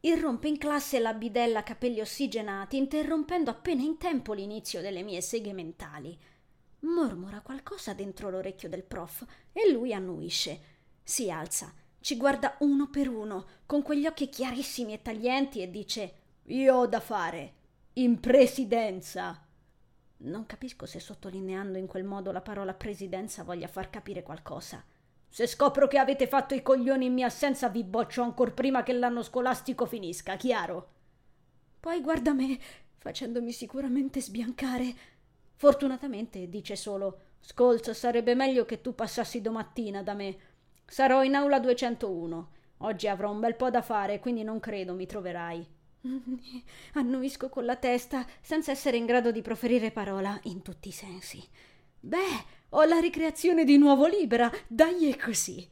Irrompe 0.00 0.48
in 0.48 0.56
classe 0.56 1.00
la 1.00 1.12
bidella 1.12 1.62
capelli 1.62 2.00
ossigenati, 2.00 2.78
interrompendo 2.78 3.50
appena 3.50 3.82
in 3.82 3.98
tempo 3.98 4.32
l'inizio 4.32 4.80
delle 4.80 5.02
mie 5.02 5.20
seghe 5.20 5.52
mentali. 5.52 6.18
Mormora 6.80 7.42
qualcosa 7.42 7.92
dentro 7.92 8.30
l'orecchio 8.30 8.70
del 8.70 8.82
prof 8.82 9.26
e 9.52 9.70
lui 9.70 9.92
annuisce. 9.92 10.60
Si 11.02 11.30
alza, 11.30 11.70
ci 12.00 12.16
guarda 12.16 12.56
uno 12.60 12.88
per 12.88 13.10
uno, 13.10 13.46
con 13.66 13.82
quegli 13.82 14.06
occhi 14.06 14.30
chiarissimi 14.30 14.94
e 14.94 15.02
taglienti 15.02 15.60
e 15.60 15.70
dice: 15.70 16.14
Io 16.44 16.74
ho 16.76 16.86
da 16.86 17.00
fare. 17.00 17.52
In 17.94 18.20
presidenza. 18.20 19.43
Non 20.24 20.46
capisco 20.46 20.86
se 20.86 21.00
sottolineando 21.00 21.76
in 21.76 21.86
quel 21.86 22.04
modo 22.04 22.32
la 22.32 22.40
parola 22.40 22.72
presidenza 22.72 23.42
voglia 23.42 23.68
far 23.68 23.90
capire 23.90 24.22
qualcosa. 24.22 24.82
Se 25.28 25.46
scopro 25.46 25.86
che 25.86 25.98
avete 25.98 26.26
fatto 26.26 26.54
i 26.54 26.62
coglioni 26.62 27.06
in 27.06 27.12
mia 27.12 27.26
assenza, 27.26 27.68
vi 27.68 27.84
boccio 27.84 28.22
ancora 28.22 28.50
prima 28.50 28.82
che 28.82 28.94
l'anno 28.94 29.22
scolastico 29.22 29.84
finisca, 29.84 30.36
chiaro? 30.36 30.92
Poi 31.78 32.00
guarda 32.00 32.32
me, 32.32 32.58
facendomi 32.96 33.52
sicuramente 33.52 34.22
sbiancare. 34.22 34.94
Fortunatamente 35.56 36.48
dice 36.48 36.74
solo: 36.74 37.18
Scolz, 37.40 37.90
sarebbe 37.90 38.34
meglio 38.34 38.64
che 38.64 38.80
tu 38.80 38.94
passassi 38.94 39.42
domattina 39.42 40.02
da 40.02 40.14
me. 40.14 40.36
Sarò 40.86 41.22
in 41.22 41.34
aula 41.34 41.60
201. 41.60 42.48
Oggi 42.78 43.08
avrò 43.08 43.30
un 43.30 43.40
bel 43.40 43.56
po' 43.56 43.68
da 43.68 43.82
fare, 43.82 44.20
quindi 44.20 44.42
non 44.42 44.58
credo 44.58 44.94
mi 44.94 45.04
troverai. 45.04 45.73
Annuisco 46.94 47.48
con 47.48 47.64
la 47.64 47.76
testa, 47.76 48.26
senza 48.40 48.70
essere 48.70 48.96
in 48.96 49.06
grado 49.06 49.30
di 49.30 49.42
proferire 49.42 49.90
parola 49.90 50.38
in 50.44 50.62
tutti 50.62 50.88
i 50.88 50.92
sensi. 50.92 51.42
Beh, 52.00 52.44
ho 52.70 52.84
la 52.84 52.98
ricreazione 52.98 53.64
di 53.64 53.78
nuovo 53.78 54.06
libera, 54.06 54.50
dai 54.66 55.10
è 55.10 55.16
così. 55.16 55.66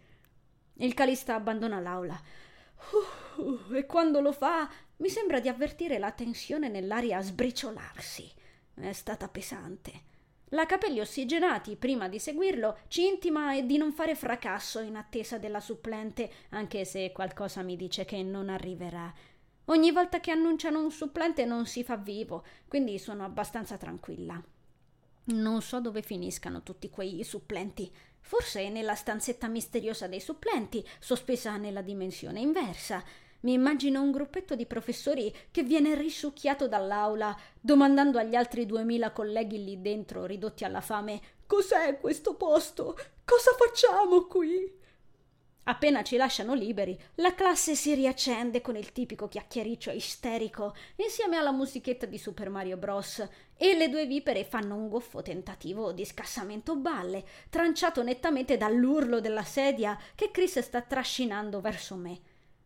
Il 0.74 0.94
calista 0.94 1.34
abbandona 1.34 1.80
l'aula. 1.80 2.20
Uh, 3.36 3.74
e 3.74 3.86
quando 3.86 4.20
lo 4.20 4.32
fa, 4.32 4.68
mi 4.96 5.08
sembra 5.08 5.40
di 5.40 5.48
avvertire 5.48 5.98
la 5.98 6.12
tensione 6.12 6.68
nell'aria 6.68 7.20
sbriciolarsi. 7.20 8.30
È 8.74 8.92
stata 8.92 9.28
pesante. 9.28 10.10
La 10.50 10.66
capelli 10.66 11.00
ossigenati, 11.00 11.76
prima 11.76 12.08
di 12.08 12.18
seguirlo, 12.18 12.80
ci 12.88 13.06
intima 13.06 13.58
di 13.60 13.78
non 13.78 13.92
fare 13.92 14.14
fracasso 14.14 14.80
in 14.80 14.96
attesa 14.96 15.38
della 15.38 15.60
supplente, 15.60 16.30
anche 16.50 16.84
se 16.84 17.10
qualcosa 17.12 17.62
mi 17.62 17.76
dice 17.76 18.04
che 18.04 18.22
non 18.22 18.48
arriverà. 18.48 19.12
Ogni 19.66 19.92
volta 19.92 20.20
che 20.20 20.30
annunciano 20.30 20.80
un 20.80 20.90
supplente 20.90 21.44
non 21.44 21.66
si 21.66 21.84
fa 21.84 21.96
vivo, 21.96 22.44
quindi 22.66 22.98
sono 22.98 23.24
abbastanza 23.24 23.76
tranquilla. 23.76 24.42
Non 25.24 25.62
so 25.62 25.80
dove 25.80 26.02
finiscano 26.02 26.62
tutti 26.62 26.90
quei 26.90 27.22
supplenti. 27.22 27.90
Forse 28.20 28.68
nella 28.68 28.94
stanzetta 28.94 29.46
misteriosa 29.48 30.06
dei 30.08 30.20
supplenti, 30.20 30.84
sospesa 30.98 31.56
nella 31.56 31.82
dimensione 31.82 32.40
inversa. 32.40 33.02
Mi 33.40 33.52
immagino 33.52 34.02
un 34.02 34.12
gruppetto 34.12 34.54
di 34.54 34.66
professori 34.66 35.34
che 35.50 35.62
viene 35.62 35.94
risucchiato 35.94 36.68
dall'aula, 36.68 37.36
domandando 37.60 38.18
agli 38.18 38.36
altri 38.36 38.66
duemila 38.66 39.10
colleghi 39.10 39.64
lì 39.64 39.80
dentro, 39.80 40.26
ridotti 40.26 40.64
alla 40.64 40.80
fame, 40.80 41.20
Cos'è 41.52 41.98
questo 42.00 42.34
posto? 42.34 42.96
Cosa 43.26 43.50
facciamo 43.58 44.24
qui? 44.24 44.80
Appena 45.64 46.02
ci 46.02 46.16
lasciano 46.16 46.54
liberi, 46.54 46.98
la 47.16 47.36
classe 47.36 47.76
si 47.76 47.94
riaccende 47.94 48.60
con 48.60 48.74
il 48.74 48.90
tipico 48.90 49.28
chiacchiericcio 49.28 49.92
isterico 49.92 50.74
insieme 50.96 51.36
alla 51.36 51.52
musichetta 51.52 52.04
di 52.04 52.18
Super 52.18 52.50
Mario 52.50 52.76
Bros. 52.76 53.24
e 53.56 53.76
le 53.76 53.88
due 53.88 54.06
vipere 54.06 54.42
fanno 54.42 54.74
un 54.74 54.88
goffo 54.88 55.22
tentativo 55.22 55.92
di 55.92 56.04
scassamento 56.04 56.74
balle, 56.74 57.24
tranciato 57.48 58.02
nettamente 58.02 58.56
dall'urlo 58.56 59.20
della 59.20 59.44
sedia 59.44 59.96
che 60.16 60.32
Chris 60.32 60.58
sta 60.58 60.80
trascinando 60.80 61.60
verso 61.60 61.94
me. 61.94 62.20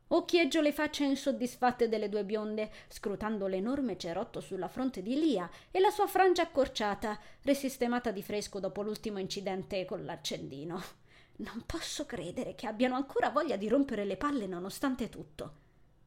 Occhieggio 0.09 0.63
le 0.63 0.73
facce 0.73 1.05
insoddisfatte 1.05 1.91
delle 1.91 2.09
due 2.09 2.25
bionde, 2.25 2.71
scrutando 2.89 3.47
l'enorme 3.47 3.99
cerotto 3.99 4.41
sulla 4.41 4.69
fronte 4.69 5.03
di 5.03 5.19
Lia 5.19 5.51
e 5.71 5.81
la 5.81 5.91
sua 5.91 6.07
frangia 6.07 6.45
accorciata, 6.45 7.19
risistemata 7.43 8.11
di 8.11 8.23
fresco 8.23 8.59
dopo 8.59 8.81
l'ultimo 8.81 9.19
incidente 9.19 9.85
con 9.85 10.03
l'accendino. 10.07 11.05
Non 11.39 11.65
posso 11.67 12.07
credere 12.07 12.55
che 12.55 12.67
abbiano 12.67 12.95
ancora 12.95 13.31
voglia 13.31 13.57
di 13.57 13.69
rompere 13.69 14.05
le 14.05 14.17
palle 14.17 14.47
nonostante 14.47 15.09
tutto. 15.09 15.53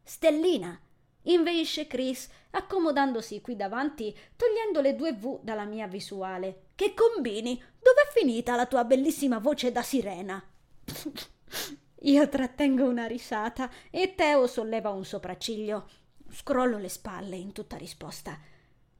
Stellina! 0.03 0.79
inveisce 1.23 1.85
Chris, 1.85 2.29
accomodandosi 2.51 3.41
qui 3.41 3.55
davanti, 3.55 4.15
togliendo 4.35 4.81
le 4.81 4.95
due 4.95 5.13
V 5.13 5.39
dalla 5.41 5.65
mia 5.65 5.87
visuale. 5.87 6.69
Che 6.75 6.93
combini? 6.93 7.55
Dov'è 7.55 8.09
finita 8.11 8.55
la 8.55 8.65
tua 8.65 8.83
bellissima 8.85 9.39
voce 9.39 9.71
da 9.71 9.83
sirena? 9.83 10.41
Io 12.03 12.29
trattengo 12.29 12.87
una 12.87 13.05
risata 13.05 13.69
e 13.91 14.15
Teo 14.15 14.47
solleva 14.47 14.89
un 14.89 15.03
sopracciglio. 15.03 15.89
Scrollo 16.31 16.77
le 16.77 16.89
spalle 16.89 17.35
in 17.35 17.51
tutta 17.51 17.75
risposta. 17.75 18.39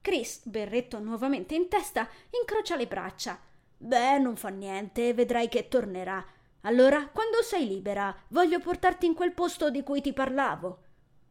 Chris, 0.02 0.42
berretto 0.46 1.00
nuovamente 1.00 1.56
in 1.56 1.70
testa, 1.70 2.08
incrocia 2.30 2.76
le 2.76 2.88
braccia. 2.88 3.40
Beh, 3.82 4.20
non 4.20 4.36
fa 4.36 4.50
niente, 4.50 5.14
vedrai 5.14 5.48
che 5.48 5.70
tornerà. 5.70 6.24
Allora, 6.64 7.08
quando 7.08 7.42
sei 7.42 7.66
libera, 7.66 8.14
voglio 8.28 8.60
portarti 8.60 9.06
in 9.06 9.14
quel 9.14 9.32
posto 9.32 9.70
di 9.70 9.84
cui 9.84 10.02
ti 10.02 10.12
parlavo. 10.12 10.84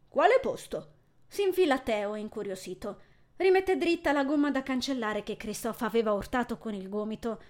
Quale 0.08 0.38
posto? 0.40 0.92
Si 1.26 1.42
infila 1.42 1.78
Teo, 1.78 2.14
incuriosito. 2.14 3.00
Rimette 3.36 3.76
dritta 3.76 4.12
la 4.12 4.24
gomma 4.24 4.50
da 4.50 4.62
cancellare 4.62 5.22
che 5.22 5.36
Christophe 5.36 5.84
aveva 5.84 6.12
urtato 6.12 6.56
con 6.56 6.72
il 6.72 6.88
gomito. 6.88 7.42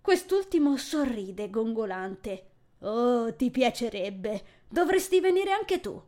Quest'ultimo 0.00 0.76
sorride, 0.76 1.50
gongolante. 1.50 2.50
Oh, 2.78 3.34
ti 3.34 3.50
piacerebbe. 3.50 4.42
Dovresti 4.68 5.18
venire 5.18 5.50
anche 5.50 5.80
tu. 5.80 6.00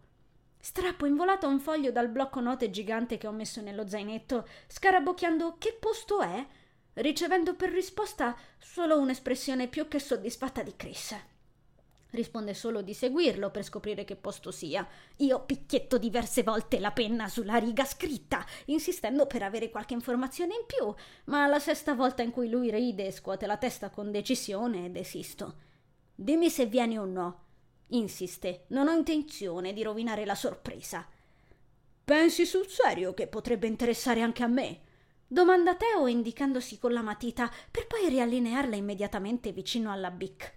Strappo 0.57 1.05
in 1.05 1.17
volata 1.17 1.49
un 1.49 1.59
foglio 1.59 1.91
dal 1.91 2.09
blocco 2.09 2.39
note 2.39 2.71
gigante 2.71 3.19
che 3.19 3.27
ho 3.27 3.33
messo 3.33 3.61
nello 3.61 3.89
zainetto, 3.89 4.47
scarabocchiando 4.69 5.57
che 5.59 5.77
posto 5.79 6.21
è, 6.21 6.47
ricevendo 6.97 7.55
per 7.55 7.71
risposta 7.71 8.37
solo 8.59 8.99
un'espressione 8.99 9.69
più 9.69 9.89
che 9.89 9.99
soddisfatta 9.99 10.63
di 10.63 10.75
Chris. 10.77 11.15
Risponde 12.11 12.55
solo 12.55 12.83
di 12.83 12.95
seguirlo 12.95 13.51
per 13.51 13.65
scoprire 13.65 14.05
che 14.05 14.17
posto 14.17 14.51
sia. 14.51 14.87
Io 15.17 15.45
picchietto 15.45 15.99
diverse 15.99 16.43
volte 16.43 16.79
la 16.79 16.93
penna 16.93 17.29
sulla 17.29 17.57
riga 17.57 17.85
scritta, 17.85 18.45
insistendo 18.67 19.27
per 19.27 19.43
avere 19.43 19.71
qualche 19.71 19.95
informazione 19.95 20.55
in 20.55 20.65
più, 20.67 20.95
ma 21.25 21.47
la 21.47 21.59
sesta 21.59 21.95
volta 21.95 22.23
in 22.23 22.31
cui 22.31 22.49
lui 22.49 22.71
ride 22.71 23.07
e 23.07 23.13
scuote 23.13 23.47
la 23.47 23.59
testa 23.59 23.91
con 23.91 24.11
decisione 24.11 24.91
desisto. 24.91 25.57
Dimmi 26.15 26.49
se 26.49 26.67
vieni 26.67 26.99
o 26.99 27.05
no. 27.05 27.41
Insiste, 27.89 28.65
non 28.69 28.89
ho 28.89 28.93
intenzione 28.93 29.73
di 29.73 29.83
rovinare 29.83 30.25
la 30.25 30.35
sorpresa. 30.35 31.07
Pensi 32.05 32.47
sul 32.47 32.67
serio 32.69 33.13
che 33.15 33.27
potrebbe 33.27 33.67
interessare 33.67 34.23
anche 34.23 34.43
a 34.43 34.49
me? 34.49 34.81
Domanda 35.29 35.75
Teo 35.75 36.07
indicandosi 36.07 36.79
con 36.79 36.93
la 36.93 37.03
matita 37.03 37.51
per 37.69 37.89
poi 37.89 38.09
riallinearla 38.09 38.77
immediatamente 38.77 39.51
vicino 39.51 39.91
alla 39.91 40.13
Bic. 40.13 40.55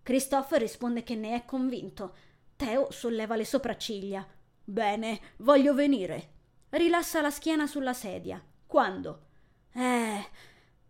Christophe 0.00 0.58
risponde 0.58 1.02
che 1.02 1.16
ne 1.16 1.34
è 1.34 1.44
convinto. 1.44 2.14
Teo 2.54 2.92
solleva 2.92 3.34
le 3.34 3.44
sopracciglia. 3.44 4.24
Bene, 4.62 5.20
voglio 5.38 5.74
venire. 5.74 6.30
Rilassa 6.70 7.20
la 7.20 7.30
schiena 7.30 7.66
sulla 7.66 7.92
sedia. 7.92 8.40
Quando? 8.64 9.26
Eh, 9.72 10.24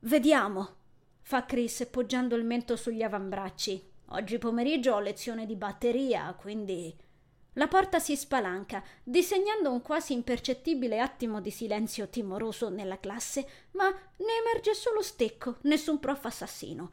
vediamo, 0.01 0.77
fa 1.23 1.47
Chris 1.47 1.87
poggiando 1.91 2.37
il 2.37 2.45
mento 2.45 2.77
sugli 2.77 3.03
avambracci. 3.03 3.91
Oggi 4.09 4.37
pomeriggio 4.37 4.93
ho 4.93 5.01
lezione 5.01 5.47
di 5.47 5.57
batteria, 5.57 6.35
quindi. 6.39 6.95
La 7.57 7.69
porta 7.69 7.99
si 7.99 8.17
spalanca, 8.17 8.83
disegnando 9.03 9.71
un 9.71 9.83
quasi 9.83 10.15
impercettibile 10.15 11.01
attimo 11.01 11.41
di 11.41 11.51
silenzio 11.51 12.09
timoroso 12.09 12.71
nella 12.71 12.99
classe, 12.99 13.47
ma 13.73 13.89
ne 13.91 14.33
emerge 14.43 14.73
solo 14.75 15.03
stecco, 15.03 15.59
nessun 15.63 16.01
prof 16.01 16.25
assassino. 16.25 16.91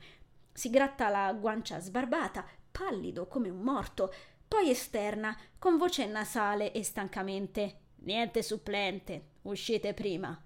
Si 0.52 0.70
gratta 0.70 1.08
la 1.08 1.32
guancia 1.32 1.80
sbarbata, 1.80 2.46
pallido 2.72 3.28
come 3.28 3.50
un 3.50 3.62
morto, 3.62 4.14
poi 4.46 4.70
esterna, 4.70 5.38
con 5.58 5.78
voce 5.78 6.06
nasale 6.08 6.74
e 6.74 6.84
stancamente. 6.84 7.78
Niente 8.02 8.44
supplente, 8.44 9.30
uscite 9.44 9.94
prima. 9.94 10.38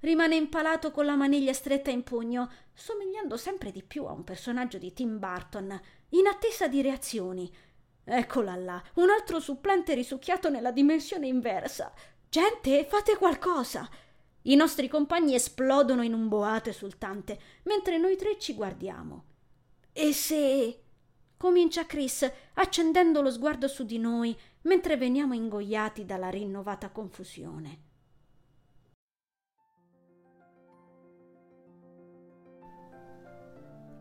Rimane 0.00 0.34
impalato 0.34 0.90
con 0.90 1.06
la 1.06 1.14
maniglia 1.14 1.52
stretta 1.52 1.90
in 1.90 2.02
pugno, 2.02 2.50
somigliando 2.74 3.36
sempre 3.36 3.70
di 3.70 3.82
più 3.82 4.04
a 4.04 4.12
un 4.12 4.24
personaggio 4.24 4.78
di 4.78 4.92
Tim 4.92 5.18
Burton, 5.18 5.80
in 6.10 6.26
attesa 6.26 6.68
di 6.68 6.82
reazioni. 6.82 7.50
Eccola 8.04 8.54
là, 8.54 8.82
un 8.96 9.08
altro 9.08 9.40
supplente 9.40 9.94
risucchiato 9.94 10.50
nella 10.50 10.72
dimensione 10.72 11.26
inversa. 11.26 11.92
Gente, 12.28 12.84
fate 12.84 13.16
qualcosa! 13.16 13.88
I 14.42 14.56
nostri 14.56 14.88
compagni 14.88 15.34
esplodono 15.34 16.02
in 16.02 16.12
un 16.12 16.28
boato 16.28 16.68
esultante, 16.68 17.38
mentre 17.62 17.96
noi 17.96 18.16
tre 18.16 18.38
ci 18.38 18.52
guardiamo. 18.52 19.24
E 19.92 20.12
se. 20.12 20.80
comincia 21.38 21.86
Chris, 21.86 22.30
accendendo 22.54 23.22
lo 23.22 23.30
sguardo 23.30 23.68
su 23.68 23.84
di 23.84 23.98
noi, 23.98 24.36
mentre 24.62 24.98
veniamo 24.98 25.32
ingoiati 25.32 26.04
dalla 26.04 26.28
rinnovata 26.28 26.90
confusione. 26.90 27.82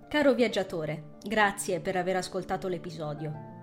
Caro 0.10 0.34
viaggiatore, 0.34 1.18
grazie 1.26 1.80
per 1.80 1.96
aver 1.96 2.18
ascoltato 2.18 2.68
l'episodio. 2.68 3.63